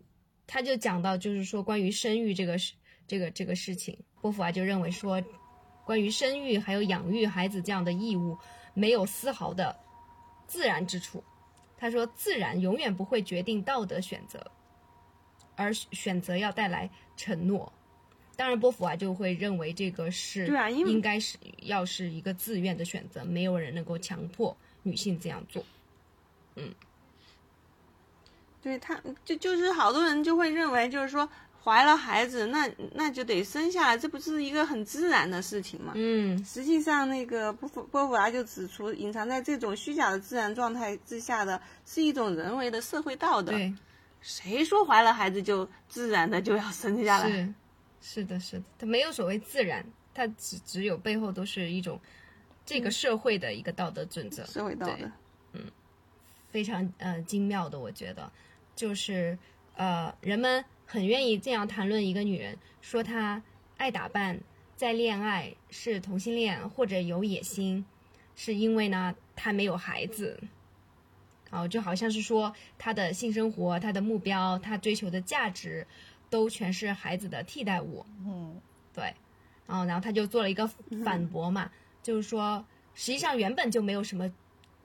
[0.46, 2.74] 他就讲到，就是说关于生育这个事，
[3.08, 5.24] 这个这个事情，波伏娃就认为说，
[5.86, 8.38] 关于生育还有养育孩子这样的义务，
[8.74, 9.76] 没有丝毫的
[10.48, 11.24] 自然之处。
[11.78, 14.52] 他说，自然永远不会决定道德选择，
[15.56, 17.72] 而选择要带来承诺。
[18.36, 25.64] 当然，波伏娃就会认为这个是对啊，应该是要是一个自愿的选择，没有人能够强迫女性这样做。
[26.56, 26.74] 嗯。
[28.64, 31.28] 对他，就就是好多人就会认为，就是说
[31.62, 35.92] 怀了孩子，那那就得生下来，这不是一个很自然的事情吗？
[35.96, 43.52] 嗯，实际上那个波伏波伏娃就指出，隐藏在这种虚假的自然状态之下的，是一种人为的社会道德。
[43.52, 43.74] 对，
[44.22, 47.30] 谁说怀了孩子就自然的就要生下来？
[47.30, 47.54] 是，
[48.02, 52.00] 是的，是的，它没有所谓自然，它只只有背后都是一种
[52.66, 54.46] 这个社会的一个道德准则。
[54.46, 55.12] 社会道德，
[55.52, 55.62] 嗯，
[56.50, 58.32] 非常呃精妙的，我觉得。
[58.76, 59.38] 就是
[59.76, 63.42] 呃，人们很愿意这样谈论一个女人，说她
[63.78, 64.40] 爱打扮，
[64.76, 67.86] 在恋爱，是同性恋或者有野心，
[68.36, 70.40] 是因为呢她没有孩子，
[71.52, 75.86] 哦，就好像是说她的性生活、她的目标、她追求的价值，
[76.30, 78.06] 都全是孩子的替代物。
[78.26, 78.60] 嗯，
[78.94, 79.14] 对，
[79.68, 80.68] 然后然后他就做了一个
[81.04, 81.70] 反驳嘛，
[82.02, 84.32] 就是说实际上原本就没有什么，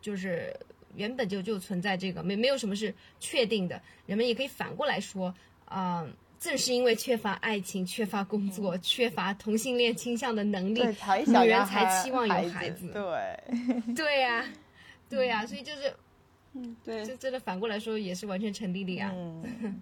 [0.00, 0.54] 就是。
[0.98, 5.32] 原本就就存在这个没没有什么是确定的，人们也可以反过来说，
[5.64, 6.04] 啊，
[6.40, 12.90] 正是因为缺乏爱情、缺乏工作、缺乏同性恋倾向的能力，女人才期望有孩子。
[12.92, 14.44] 对， 对呀，
[15.08, 15.94] 对呀，所以就是，
[16.54, 19.14] 嗯，对，就真的反过来说也是完全成立的呀。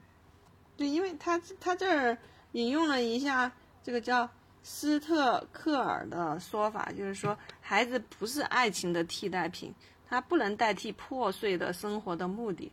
[0.77, 2.17] 对，因为他他这儿
[2.53, 3.51] 引用了一下
[3.83, 4.29] 这个叫
[4.63, 9.73] 斯特克尔的说法，就是说孩子不是爱情的替代品。
[10.09, 12.71] 它不能代替破碎的生活的目的，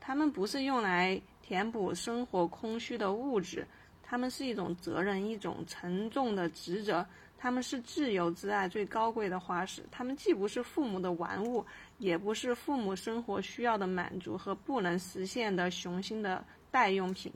[0.00, 3.64] 它们不是用来填补生活空虚的物质，
[4.02, 7.06] 它们是一种责任，一种沉重的职责，
[7.38, 11.64] 它们是自由之爱最高贵的花式，它们既不是父母的玩物，
[11.98, 17.32] 也不是父母生活需要的满足和不能实现的雄心的代用品。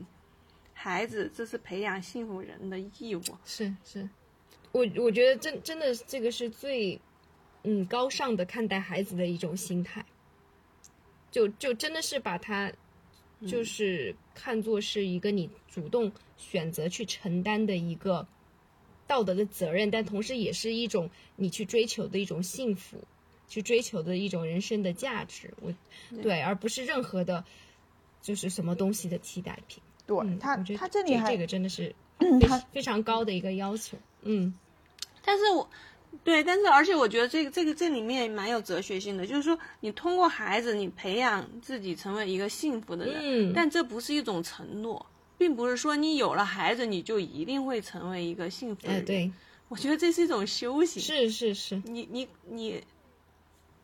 [0.73, 3.21] 孩子，这是培养幸福人的义务。
[3.45, 4.07] 是是，
[4.73, 6.99] 我我觉得真真的这个是最。
[7.63, 10.05] 嗯，高尚的看待孩子的一种心态，
[11.31, 12.71] 就就真的是把他，
[13.45, 18.25] 就是看作是一个你主动选择去承担的一个
[19.05, 23.03] 道德的责任，但同时也是一种你去追求的一种幸福，
[23.49, 25.53] 去追求的一种人生的价值。
[25.59, 25.73] 我
[26.21, 27.43] 对，而不是任何的，
[28.21, 29.83] 就是什么东西的替代品。
[30.05, 31.93] 对他，他这里这个真的是
[32.71, 33.97] 非常高的一个要求。
[34.21, 34.53] 嗯，
[35.21, 35.69] 但是我。
[36.23, 45.05] 对，但是而且我觉得这个这个这里面蛮有哲学性的，就是说你通过孩子，你培养自己成为一个幸福的人，嗯，但这不是一种承诺，
[45.37, 49.05] 并不是说你有了孩子你就一定会成为一个幸福的人。
[49.05, 49.31] 对，
[49.69, 51.01] 我觉得这是一种修行。
[51.01, 52.83] 是是是，你你你，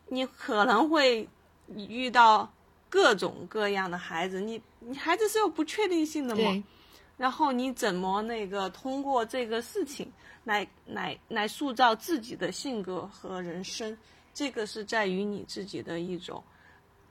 [0.09, 1.27] 你可能会
[1.75, 2.51] 遇到
[2.89, 6.63] 各种各样的孩子，你你孩子是有不确定性的嘛？
[7.15, 10.11] 然后你怎么那个通过这个事情？
[10.43, 13.97] 来来来塑造自己的性格和人生，
[14.33, 16.43] 这个是在于你自己的一种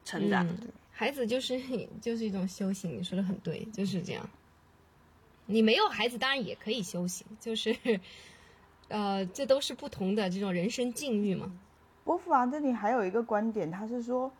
[0.05, 0.47] 成长。
[0.91, 1.61] 孩子就是
[2.01, 4.29] 就是一种修行，你说的很对，就是这样。
[5.47, 7.75] 你没有孩子，当然也可以修行，就是，
[8.89, 11.51] 呃，这都是不同的这种人生境遇嘛。
[12.05, 14.31] 波伏娃这里还有一个观点，他是说，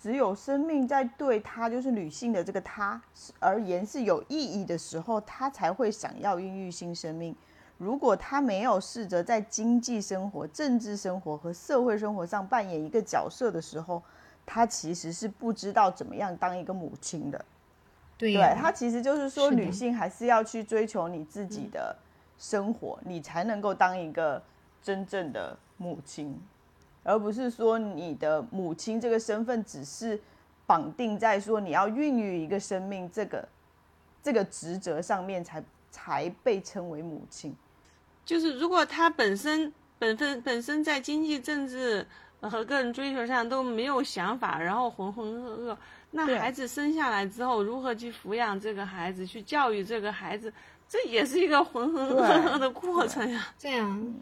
[0.00, 3.00] 只有生命在对他就是女性的这个他
[3.38, 7.34] 而言是有意义的时候，他才会想要孕育新生命。
[7.78, 14.02] 如果他没有试着在经济生活、政治生活和社会生活上扮演一个角色的时候，
[14.44, 17.44] 他其实是不知道怎么样当一个母亲的。
[18.16, 21.96] 对，他其实就是说，女性还是要去追求你自己的
[22.36, 24.42] 生活，你才能够当一个
[24.82, 26.36] 真正的母亲，
[27.04, 30.20] 而不是说你的母亲这个身份只是
[30.66, 33.48] 绑定在说你要孕育一个生命这个
[34.20, 35.62] 这个职责上面才
[35.92, 37.54] 才被称为母亲。
[38.28, 42.06] 就是如果他本身本分本身在经济、政治
[42.42, 45.74] 和个人追求上都没有想法，然后浑浑噩噩。
[46.10, 50.52] 那孩子生下来之后，如何去抚养这个孩子，去教育这个孩子，
[50.86, 53.48] 这也是一个浑浑噩噩的过程呀。
[53.58, 54.14] 这样，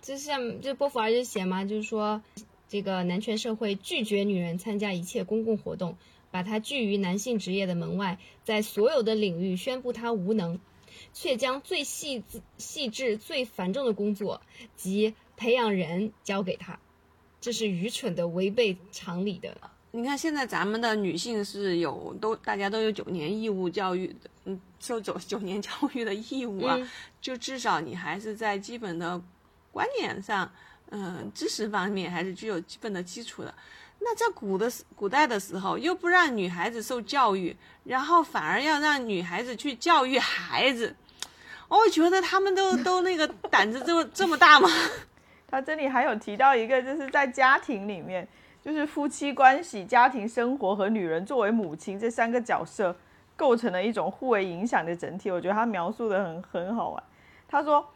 [0.00, 2.22] 就像这波伏娃就写嘛，就是说
[2.66, 5.98] 这个男权社会拒绝女人参加一切公共活动，
[6.30, 10.58] 把她拒于男性职业的门外，在所有的领域宣布她无能，
[11.12, 14.40] 却将最细致、细致、最繁重的工作
[14.76, 16.78] 及培养人交给他，
[17.40, 19.56] 这是愚蠢的、违背常理的。
[19.92, 26.88] 你看，现在咱们的女性是有都大家都有九年义务教育的，嗯，受九九年教育的义务啊，嗯
[27.20, 29.20] 就至少你还是在基本的
[29.72, 30.52] 观念上，
[30.90, 33.52] 嗯、知识方面还是具有基本的基础的。
[34.02, 40.96] 那在古的古代的时候，又不让女孩子受教育，然后反而要让女孩子去教育孩子，
[41.68, 44.68] 我觉得他们都 都那个胆子这么 这么大吗？
[45.46, 48.26] 他这里还有提到一个，就是在家庭里面，
[48.62, 52.96] 就是夫妻关系、家庭生活和女人作为母亲这三个角色
[53.36, 55.30] 构成了一种互为影响的整体。
[55.30, 57.02] 我觉得他描述的很很好玩。
[57.48, 57.86] 他说，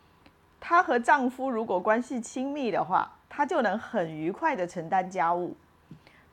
[0.60, 5.56] 她和丈夫如果关系亲密的话，她就能很愉快的承担家务。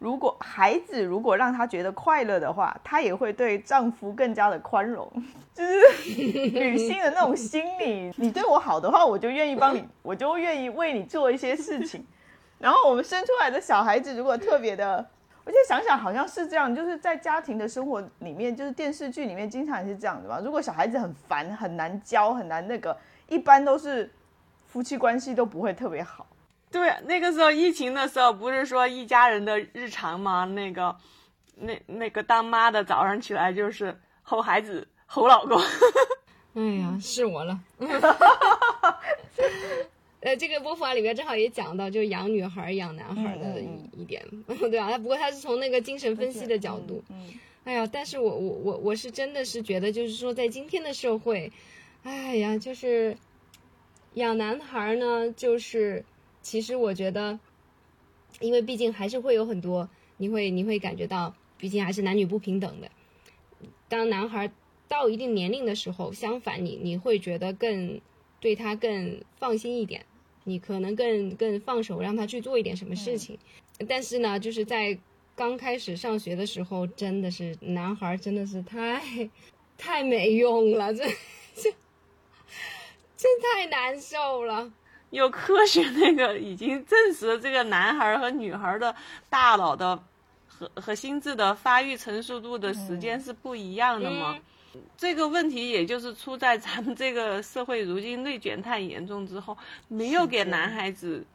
[0.01, 5.07] 如果孩子如果让她觉得快乐的话，她也会对丈夫更加的宽容。
[5.53, 6.09] 就是
[6.49, 12.03] 女性的那种心理， 你对我好的话，我就愿意帮你，我就愿意为你做一些事情。
[12.57, 15.07] 然后我们生出来的小孩子如果特别的，
[15.45, 20.41] 而且想想好像是这样，就是在家庭的生活里面，就是电视剧里面经常也是这样的吧。
[20.43, 24.11] 如果小孩子很烦、很难教、很难那个，一般都是
[24.65, 26.25] 夫妻关系都不会特别好。
[26.71, 30.45] 对，那个时候疫情的时候，不是说一家人的日常吗？
[30.45, 30.95] 那个，
[31.55, 35.61] 那那个当妈的早上起来就是吼孩子、吼老公。
[36.55, 37.59] 哎呀，是我了。
[40.21, 44.23] 呃，这个播伏娃里面正好也讲到，就是养女孩、养男孩的一一点，
[44.69, 47.03] 对啊，他不过他是从那个精神分析的角度。
[47.09, 51.51] 嗯，哎呀，但是我我我我是真的是觉得，就是说在今天的社会，
[52.03, 53.17] 哎呀，就是
[54.13, 56.05] 养男孩呢，就是
[56.41, 57.39] 其实我觉得，
[58.39, 62.89] 因为毕竟还是会有很多，你会你会感觉到，毕竟还是男女不平等的。
[63.87, 64.51] 当男孩
[64.87, 68.01] 到一定年龄的时候，相反你你会觉得更
[68.39, 70.05] 对他更放心一点，
[70.43, 73.37] 你可能更更放手让他去做一点什么事情。
[73.87, 74.97] 但是呢，就是在
[75.35, 79.29] 刚开始上学的时候，真的是男孩真的是太
[79.77, 81.05] 太没用了，这
[81.55, 81.71] 这
[83.17, 84.71] 这太难受了。
[85.11, 88.95] 有科学那个已经证实了，这个男孩和女孩的
[89.29, 89.97] 大脑的
[90.47, 94.37] 和和心智的发育成熟度的时间是不一样的嘛。
[94.97, 99.57] 这个问题也就是出在咱们这个社会如今内卷太严重之后，
[99.89, 101.25] 没有给男孩子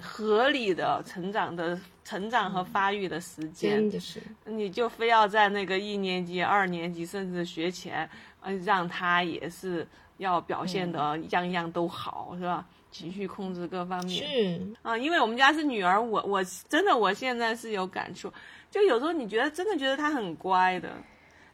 [0.00, 3.78] 合理的成长的成长和发育的时间。
[3.78, 8.08] 真的是，你就非要在那个一年级、二年级甚至学前，
[8.42, 9.84] 嗯，让他也是
[10.18, 12.64] 要表现的样样都好，是吧？
[12.92, 18.32] 情绪控制各方面是啊，因为我们家是女儿，我我真的我现在是有感触，
[18.70, 20.90] 就有时候你觉得真的觉得她很乖的，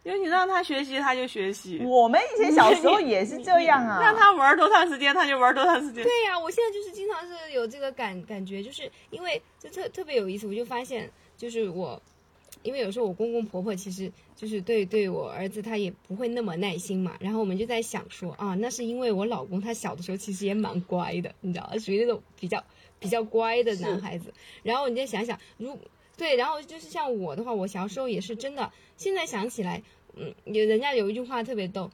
[0.02, 4.00] 因为你让她学习，她就学习，我们以前小时候也是这样啊。
[4.02, 6.02] 让她玩多长时间，她就玩多长时间。
[6.02, 12.02] 对呀、我现在就是经常是有这个感感觉，就是因为就特特别有意思，我就发现就是我，
[12.62, 22.64] 因为有时候我公公婆婆其实就是对对我儿子他也不会那么耐心嘛，然后我们就在想说啊，那是因为我老公他小的时候其实也蛮乖的，你知道，属于那种比较
[22.98, 25.78] 比较乖的男孩子，然后你再想想，如
[26.16, 29.82] 对，然后就是像我的话，我小时候也是真的，现在想起来，
[30.16, 31.90] 嗯，有人家有一句话特别逗，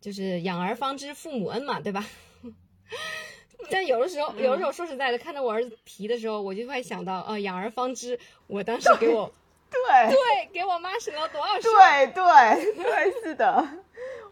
[0.00, 2.04] 就是养儿方知父母恩嘛，对吧？
[3.70, 9.32] 但有的时候，有的时候说实在的，看到我儿子皮的时候，我就会想到，哦、养儿方知，我当时给我
[9.70, 11.62] 对对给我妈省了多少事。
[11.62, 13.68] 对对对，是的。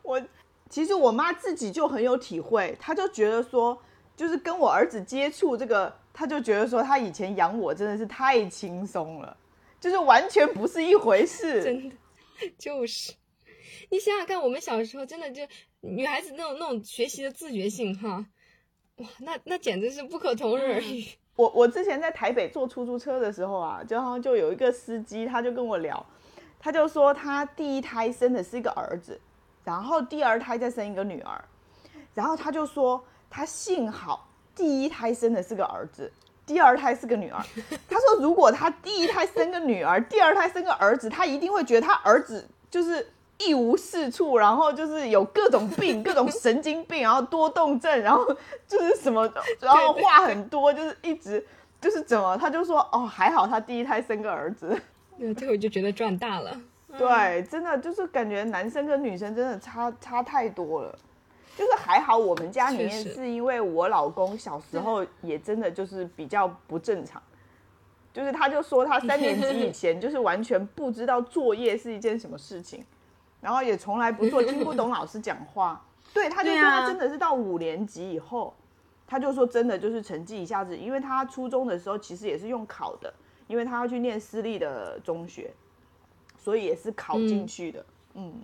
[0.02, 0.20] 我
[0.68, 3.76] 其实我妈自己就很有体会，她就觉得说，
[4.16, 9.36] 就是跟我儿子接触这个，她就觉得说，她以前养我真的是太轻松了，
[9.80, 11.62] 就是完全不是一回事。
[11.64, 11.96] 真的
[12.58, 13.12] 就是，
[13.90, 15.42] 你想想看，我们小时候真的就
[15.80, 18.26] 女孩子那种那种学习的自觉性哈，
[18.96, 21.04] 哇，那那简直是不可同日而语。
[21.36, 26.04] 我我之前在台北坐出租车的时候啊，就好像就有一个司机，他就跟我聊，
[26.58, 29.20] 他就说他第一胎生的是一个儿子，
[29.62, 31.44] 然后第二胎再生一个女儿，
[32.14, 36.10] 然后他就说他幸好第一胎生的是个儿子，
[36.46, 37.44] 第二胎是个女儿。
[37.86, 43.06] 他说如果他第一胎生个女儿，第二胎生个儿子，他一定会觉得他儿子就是
[43.38, 48.24] 一无是处，然后就是有各种病， 各种神经病，然后多动症，然后
[48.66, 49.30] 就是什么，
[49.60, 51.44] 然后话很多，就是一直
[51.80, 54.78] 就是怎么，他就说哦，还好他第一胎生个儿子，
[55.18, 56.58] 对，这我就觉得赚大了。
[56.96, 60.98] 对，真的就是感觉男生跟女生真的差差太多了。
[61.58, 67.20] 就是还好我们家里面是因为我老公小时候也真的就是比较不正常，
[68.12, 72.84] 就是他就说他三年级以前 就是完全不知道作业是一件什么事情，
[73.40, 75.82] 然后也从来不做，听不懂老师讲话。
[76.14, 78.54] 对，他就说他真的是到五年级以后，
[79.06, 83.12] 他就说真的就是成绩一下子，因为他初中的时候其实也是用考的，
[83.48, 85.52] 因为他要去念私立的中学，
[86.38, 87.84] 所以也是考进嗯去的。
[88.14, 88.34] 嗯，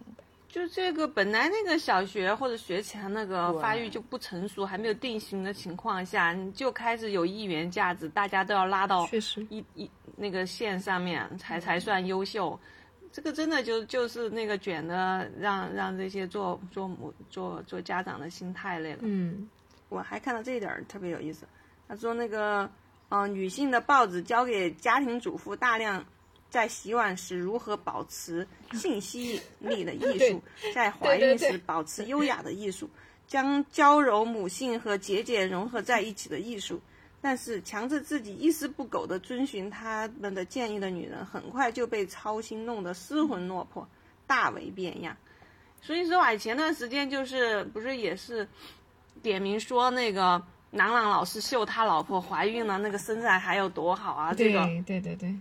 [0.49, 12.59] 就这个本来那个小学或者学前那个对发育就不成熟，还没有定型的情况下，你就开始有一元价值，大家都要拉到确实，一一那个线上面才才算优秀。
[13.13, 19.01] 这个真的就就是那个卷的，让让这些做做母做做家长的心太累了。
[19.03, 19.49] 嗯，
[19.91, 21.47] 我还看到这一点儿特别有意思，
[21.87, 22.71] 他说那个，
[23.11, 26.03] 呃，女性的报纸教给家庭主妇大量
[26.49, 30.43] 在洗碗时如何保持性吸引力的艺术，
[30.75, 32.89] 在怀孕时保持优雅的艺术，
[33.27, 36.81] 将娇柔母性和节俭融合在一起的艺术。
[37.25, 43.89] 但是强制自己一丝不苟地遵循他们的建议的女人，很快就被操心弄得失魂落魄，
[44.27, 45.17] 大为变样。
[45.81, 48.47] 所以说啊，前段时间就是不是也是
[49.23, 50.43] 点名说那个
[50.73, 54.35] 郎朗老师秀他老婆怀孕了，那个身材还有多好啊？
[54.35, 55.35] 这对个，对对对，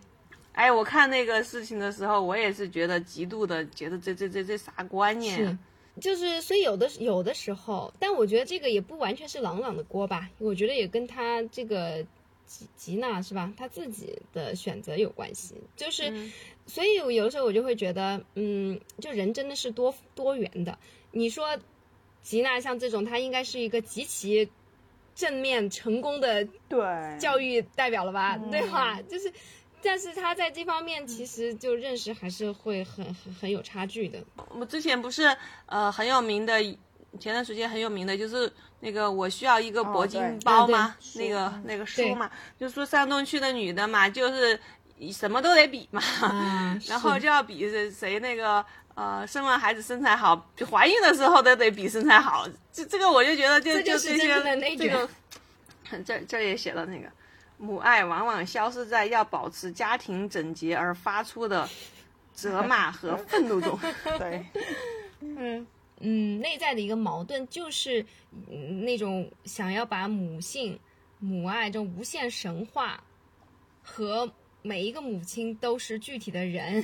[0.51, 5.57] 哎，我看那个事情的时候，我也是觉得极度的觉得这这这这啥观念
[6.02, 12.04] 就是所以有的有的时候，但我觉得这个也不完全是朗朗的锅吧，我觉得也跟他这个
[12.45, 16.10] 吉吉娜是吧，他自己的选择有关系，就是。
[16.10, 16.32] 嗯
[16.68, 20.78] 所以我有的时候我就会觉得，嗯，就人真的是多多元的。
[21.12, 21.58] 你说
[22.22, 24.47] 吉娜像这种，她应该是一个极其
[25.14, 26.80] 正面成功的对，
[27.20, 29.02] 教育代表了吧，对吧？
[29.02, 29.34] 就是，
[29.84, 34.19] 但是他在这方面其实就认识还是会很很很有差距的。
[34.49, 36.61] 我们之前不是呃很有名的，
[37.19, 40.95] 前段时间很有名的就是那个我需要一个铂金包吗？
[41.13, 42.29] 对那个那个书嘛，
[42.59, 44.59] 就说山东区的女的嘛，就是
[45.11, 48.63] 什么都得比嘛，啊， 然后就要比谁谁那个
[48.93, 52.47] 呃生完孩子身材好，怀孕的时候都得比身材好。
[52.71, 55.09] 这这个我就觉得就这就是这些真的内这个，
[56.05, 57.11] 这这也写了那个
[57.62, 61.70] 母爱往往消失在要保持家庭整洁而发出的
[62.34, 63.78] 责骂和愤怒中。
[64.18, 64.43] 对，
[65.20, 65.68] 嗯，
[65.99, 68.01] 嗯，内在的一个矛盾就是、
[68.49, 70.80] 嗯那种想要把母性、
[71.20, 73.03] 母爱这种无限神话
[73.84, 74.32] 和
[74.64, 76.82] 每一个母亲都是具体的人，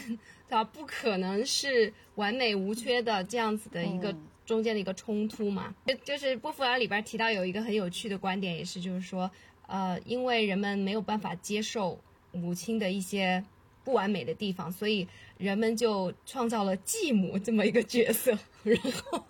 [0.47, 0.63] 对吧？
[0.63, 5.73] 不可能是完美无缺的这样子的一个嗯中间的一个冲突嘛。
[5.87, 9.29] 就就是波伏娃里边提到有一个很有趣的观点，也是就是说，
[9.67, 11.99] 呃，因为人们没有办法接受
[12.31, 13.43] 母亲的一些
[13.83, 15.07] 不完美的地方，所以
[15.37, 18.31] 人们就创造了继母这么一个角色，
[18.63, 19.23] 然后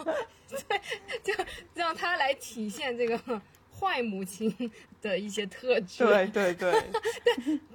[0.49, 0.81] 对，
[1.23, 1.33] 就
[1.73, 3.41] 让他来体现这个
[3.77, 4.71] 坏母亲
[5.01, 6.05] 的一些特质。
[6.05, 6.71] 对对对，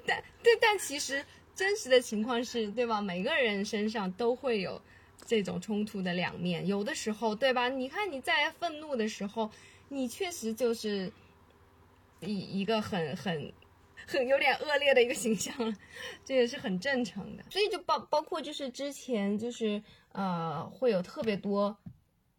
[0.07, 0.17] 对，
[0.61, 3.01] 但其实真实的情况是，对吧？
[3.01, 4.81] 每个人身上都会有
[5.27, 7.69] 这种冲突的两面，有的时候，对吧？
[7.69, 9.51] 你看你在愤怒的时候，
[9.89, 11.13] 你确实就是
[12.23, 13.53] 一一个很很。
[14.05, 15.73] 很有点恶劣的一个形象了，
[16.25, 17.45] 这也是很正常的。
[17.51, 21.75] 所以就包包括就是之前就是呃会有特别多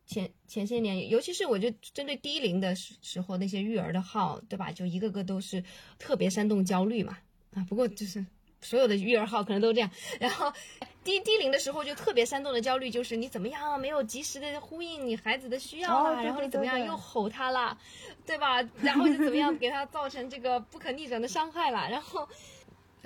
[0.05, 4.73] 前前些年，尤其是我就针对低龄的时时候那些育儿的号，对吧？
[4.73, 5.63] 就一个个都是
[5.97, 7.17] 特别煽动焦虑嘛。
[7.53, 8.23] 啊，不过就是
[8.59, 9.89] 所有的育儿号可能都这样。
[10.19, 10.51] 然后
[11.03, 17.77] 低低龄的时候就特别煽动的焦虑，就是你怎么样没有及时的呼应你孩子的需要啦，哦对然后你怎么样又吼他啦，
[18.25, 18.61] 对吧？
[18.81, 21.87] 然后就怎么样给他造成这个不可逆转的伤害啦。
[21.89, 22.27] 然后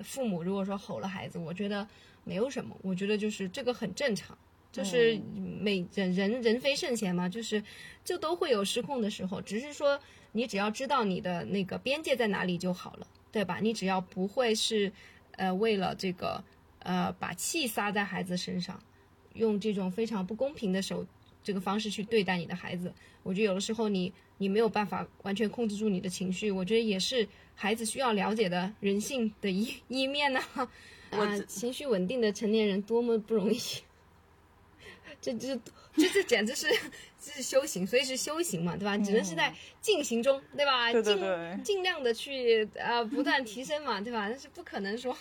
[0.04, 1.88] 父母如果说吼了孩子，我觉得
[2.24, 4.38] 没有什么，我觉得就是这个很正常。
[4.70, 5.20] 就是
[5.60, 7.64] 每人人人非圣贤嘛，就是
[8.04, 10.00] 就都会有失控的时候，只是说
[10.34, 13.58] 你只要知道你的那个边界在哪里就好了，对吧？
[13.60, 14.92] 你只要不会是
[15.32, 16.44] 呃为了这个
[16.88, 18.82] 呃把气撒在孩子身上，
[19.34, 21.06] 用这种非常不公平的手
[21.44, 30.70] 这个方式去对待你的孩子，我觉得有的时候你你没有办法完全控制住你的情绪，我觉得也是孩子需要了解的人性的一 一面呢、啊。
[31.48, 33.60] 情绪稳定的成年人多么不容易。
[35.22, 35.60] 这这
[35.96, 36.68] 这这简直是
[37.20, 38.98] 这是修行，所以是修行嘛，对吧？
[38.98, 40.92] 只能是在进行中，对吧？
[40.92, 44.28] 对对尽尽量的去呃不断提升嘛，对吧？
[44.30, 45.18] 但是不可能说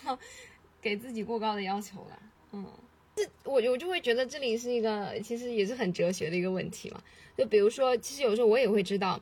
[0.87, 2.19] 给自己过高的要求了，
[2.53, 2.65] 嗯。
[3.13, 7.01] 这我我就会觉得这里是一个其实也是很哲学的一个问题嘛。
[7.35, 9.19] 就比如说，其实有时候我也会知道，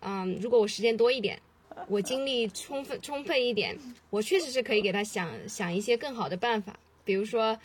[0.00, 1.38] 嗯，如果我时间多一点，
[1.88, 3.78] 我精力充分充沛一点，
[4.10, 6.76] 我确实是可以给他想想一些更好的办法。
[7.04, 7.56] 比如说，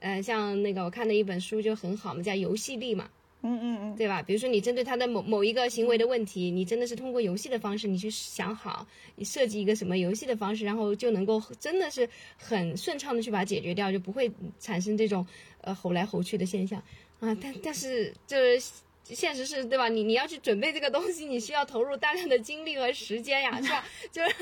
[0.00, 3.08] 呃，像那个我看的一本书就很好嘛，叫游戏力嘛。
[3.42, 4.20] 嗯嗯嗯，对吧？
[4.20, 8.84] 比如说你针对他的某某一个行为的问题，你真的是通过游戏的方式，你去想好，
[9.14, 14.28] 你设计一个什么游戏的方式，然后就能够真的是很顺畅的去把它解决掉，就不会
[14.58, 15.24] 产生这种
[15.60, 16.82] 呃吼来吼去的现象
[17.20, 17.32] 啊。
[17.40, 18.60] 但但是就是
[19.04, 19.88] 现实是对吧？
[19.88, 23.84] 你你要去准备这个东西，你需要投入大量的精力和时间呀，是吧？
[24.10, 24.34] 就是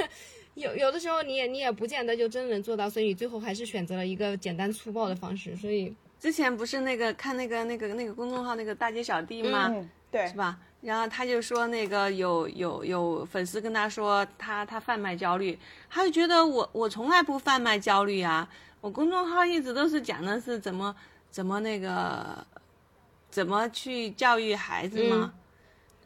[0.54, 5.94] 有有的时候你也你也不见得就真能做到，所以最后还是选择了一个简单粗暴的方式，所以。
[6.18, 9.66] 之前不是那个看那个那个那个公众号那个大街小弟吗？
[9.70, 10.58] 嗯，对，是吧？
[10.82, 15.58] 然后他就说那个有有有粉丝跟他说他他贩卖焦虑，
[15.90, 18.48] 他就觉得我我从来不贩卖焦虑啊，
[18.80, 20.94] 我公众号一直都是讲的是怎么
[21.30, 22.46] 怎么那个
[23.30, 25.32] 怎么去教育孩子嘛，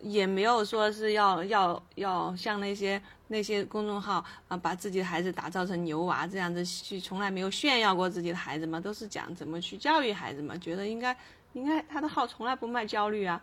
[0.01, 3.01] 也没有说是要要要像那些。
[3.33, 11.17] 那些公众号啊，把自己的孩子打造成牛娃这样子去，从来没有炫耀过自己的孩子嘛，都是讲怎么去教育孩子嘛，觉得应该
[11.53, 13.41] 应该他的号从来不卖焦虑啊，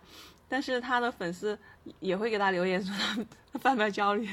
[0.49, 1.57] 但是他的粉丝
[1.99, 3.23] 也会给他留言说他。
[3.59, 4.27] 贩卖焦虑，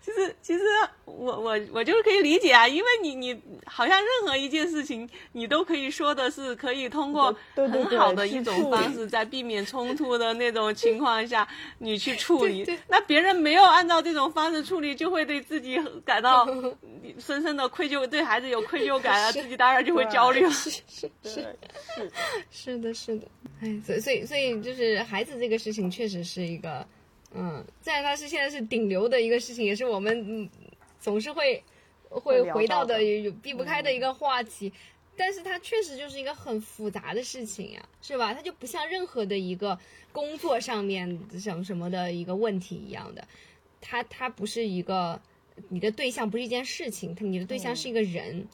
[0.00, 0.60] 其实其实
[1.04, 11.46] 我我我就是可以理解啊，因为你你好像任何一件事情，你都可以说的是可以通过很好的一种方式，在避免冲突的那种情况下，
[11.80, 12.64] 你去处理。
[12.88, 16.46] 那别人没有按照这种方式处理，就会对自己感到
[17.20, 20.50] 深深的愧疚，对孩子有愧疚感啊，自己当然就会焦虑了。
[20.50, 21.56] 是是是
[22.50, 23.26] 是的，是的。
[23.60, 26.86] 哎，所以所以所以就是孩子这个事情，确实是一个。
[27.34, 30.50] 嗯，在它是现在是顶流的一个事情，也是我们嗯
[31.00, 31.62] 总是会
[32.08, 34.72] 会回到的有避不开的一个话题。
[35.16, 38.32] 但是它确实就是一个很复杂的事情呀，是吧？
[38.32, 39.78] 它就不像任何的一个
[40.10, 43.26] 工作上面什么什么的一个问题一样的，
[43.80, 45.20] 它它不是一个
[45.68, 48.48] 你的对象不是一件事情，它你的对象是一个人，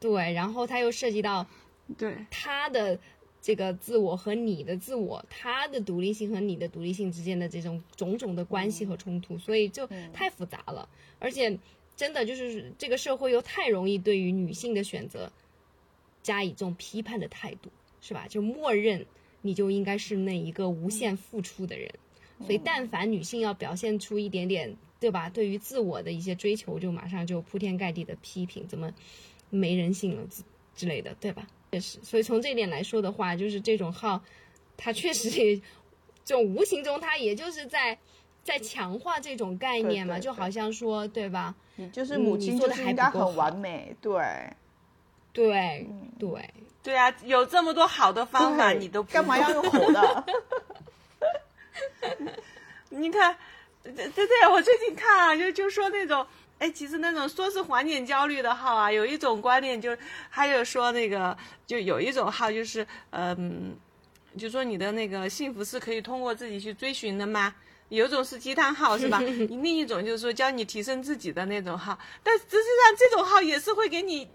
[0.00, 1.46] 对，然后它又涉及到
[1.96, 2.98] 对他的。
[3.44, 10.88] 这个自我和你的自我，他的独立性和你的独立性之间的这种种种的关系和冲突，所以就太复杂了。
[11.18, 11.58] 而且，
[11.94, 15.30] 真的就是这个社会又太容易对于女性的选择
[16.22, 17.68] 加以这种批判的态度，
[18.00, 18.26] 是吧？
[18.26, 19.04] 就默认
[19.42, 21.90] 你就应该是那一个无限付出的人。
[22.46, 25.28] 所以，但凡女性要表现出一点点，对吧？
[25.28, 28.90] 对于自我的一些追求，就马上就铺天盖地的批评，怎么
[29.50, 30.42] 没人性了之
[30.74, 31.46] 之类的，对吧？
[31.74, 34.22] 确实，所以从这一点来说的话，就是这种号，
[34.76, 35.56] 它确实也，
[36.24, 37.98] 这种无形中它也就是在
[38.44, 41.52] 在强化这种概念嘛，就好像说，对吧？
[41.74, 44.22] 你就是母亲做的应该很完美，对，
[45.32, 46.48] 对，对，
[46.80, 50.24] 对啊，有这么多好的方法，你都干嘛要用吼的？
[52.90, 53.36] 你看，
[53.82, 56.24] 对对对，我最近看啊，就就说那种。
[56.64, 59.94] 哎，其实那种说是缓解焦虑的号啊，有一种观念就，
[60.30, 61.36] 还有说那个，
[61.66, 63.76] 就有一种号就是，嗯，
[64.38, 67.54] 就说你的那个幸福是可以通过自己去追寻的吗？
[67.90, 69.18] 有种是鸡汤号是吧？
[69.60, 74.26] 另一种就是说教你提升自己的那种号，但实际上这种号也是会给你。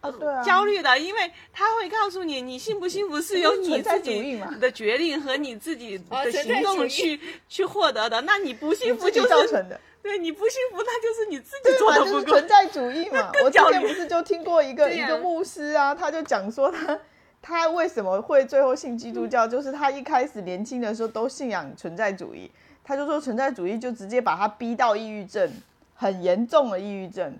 [0.00, 7.18] 哦，对啊，焦虑的，因为他会告诉你，你幸不幸福是由你自己的决定和你自己的行动去
[7.48, 8.20] 去获得的。
[8.20, 12.32] 那你不幸福就是造成的，对，你不幸福那就是你自己做的不够。
[12.32, 16.98] 存在主义嘛， 我之前不是就听过一个一个牧师啊，他就讲说他
[17.42, 22.50] 他为什么会最后信基督教，就是他一开始年轻的时候都信仰存在主义，
[22.82, 25.50] 他就说存在主义就直接把他逼到抑郁症，
[25.94, 27.38] 很严重的抑郁症。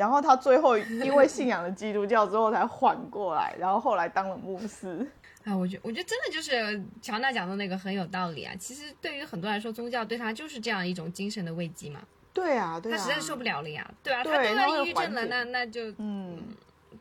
[0.00, 5.06] 然后他最后因为信仰了基督教之后才缓过来，然后后来当了牧师。
[5.44, 8.54] 啊，我觉我觉得真的就是乔娜讲的那个很有道理啊。
[8.58, 12.00] 其实对于很多来说，宗教对他就是这样一种精神的慰藉嘛。
[12.32, 12.96] 对啊，对啊。
[12.96, 16.38] 他实在受不了了呀，对啊，他得了抑郁症了，那那就嗯，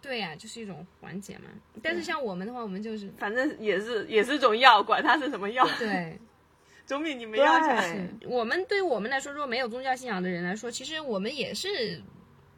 [0.02, 1.45] 对呀，就是一种缓解嘛。
[1.82, 5.66] 但是像我们的话，我们就是反正也是也是种药，管它是什么药。
[5.78, 6.20] 对，
[6.86, 7.82] 总比你没药强。
[8.26, 12.02] 我们对于我们来说，如果没有宗教信仰的人来说，其实我们也是。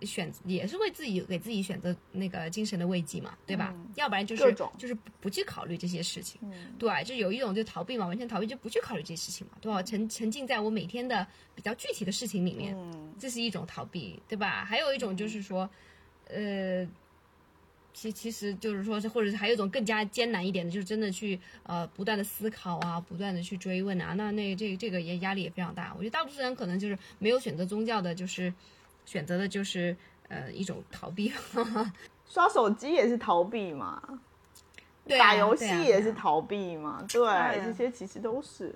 [0.04, 3.74] 选也是为自己给自己选择那个精神的慰藉嘛，对吧？
[3.95, 6.41] 要不然就是就是不去考虑这些事情，
[6.80, 9.82] 对，就有一种就逃避嘛，完全逃避就不去考虑这些事情嘛，对吧？
[9.84, 12.76] 沉沉浸在我每天的比较具体的事情里面，
[13.20, 14.66] 这是一种逃避，对吧？
[14.66, 15.70] 还有一种就是说，
[16.28, 16.88] 呃，
[17.93, 25.93] 其其实就是说，或者是还有一种更加艰难一点的，就是真的去呃不断的思考啊，不断的去追问啊，那那这这个也压力也非常大。
[25.95, 28.52] 我觉得大部分人可能就是没有选择宗教的，就是。
[29.06, 29.95] 选择的就是
[30.30, 31.32] 呃一种逃避，
[32.28, 34.02] 刷手机也是逃避嘛。
[35.04, 38.74] 对啊打游戏也是逃避嘛，对，啊这些其实都是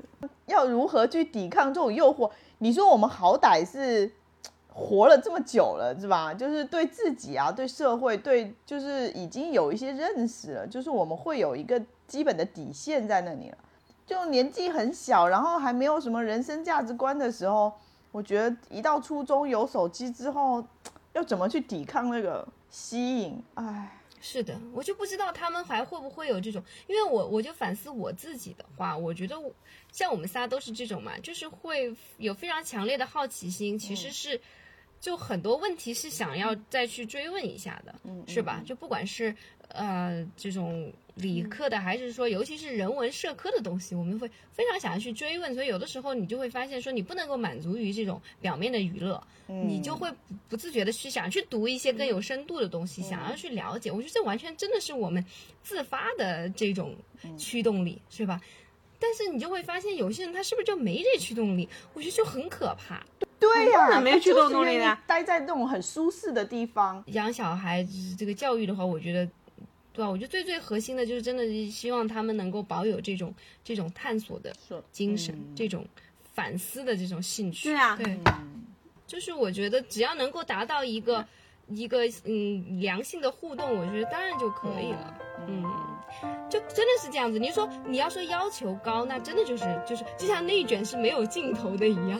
[0.47, 2.29] 要如何去抵抗这种诱惑。
[2.57, 4.11] 你说我们好歹是
[4.67, 6.33] 活了这么久了，是吧？
[6.33, 13.57] 就是对自己啊，对社会，对就是已经有一些认识了，就是我们会有一个基本的底线在那里了。
[14.07, 17.71] 就年纪很小，然后还没有什么人生价值观的时候，
[18.15, 20.65] 我觉得一到初中有手机之后，
[21.11, 23.43] 要怎么去抵抗那个吸引？
[23.55, 29.53] 哎，是的，我就不知道他们还会不会有这种，因为我我就反思我自己的话，我觉得我
[29.91, 34.39] 像我们仨都是这种嘛，就是会有非常强烈的好奇心，其实是。
[35.01, 37.93] 就很多问题是想要再去追问一下的，
[38.25, 38.63] 是吧？
[38.65, 39.35] 就不管是
[39.67, 45.53] 呃这种理科的，还是说尤其是人文社科的东西，我们会非常想要去追问。
[45.53, 50.17] 所以有的时候你就会发现，说你不能够满足于这种表面的娱乐，你就会不
[50.49, 53.91] 不自觉的去想去读一些更有深度的东西，想要去了解。
[53.91, 55.23] 我觉得这完全真的是我们
[55.63, 56.95] 自发的这种
[57.37, 58.41] 驱动力，是吧？
[58.99, 61.67] 但是你就会发现，有些人他是不是就没这驱动力？
[61.93, 63.05] 我觉得就很可怕。
[63.37, 67.03] 对呀、人没有驱动动力愿意的待在那种很舒适的地方。
[67.07, 69.29] 养小孩就是这个教育的话，我觉得，
[69.95, 70.09] 对吧？
[70.09, 73.33] 我觉得最最核心的就是真的是希望他们能够保有这种
[73.63, 74.53] 这种探索的
[74.91, 75.85] 精神，这种
[76.33, 77.69] 反思的这种兴趣。
[77.69, 78.19] 对啊对，
[79.07, 81.25] 就是我觉得只要能够达到一个
[81.69, 85.17] 一个嗯良性的互动，我觉得当然就可以了。
[85.47, 85.63] 嗯，
[86.49, 87.39] 就真的是这样子。
[87.39, 92.19] 你说你要说要求高，那真的就是就是就像内卷是没有尽头的一样。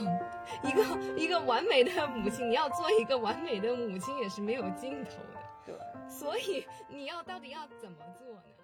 [0.63, 0.83] 一个
[1.17, 5.41] 一个完美的母亲，你要做一个完美的母亲也是没有尽头的。
[5.65, 5.75] 对。
[6.09, 8.54] 所以你要到底要怎么做呢？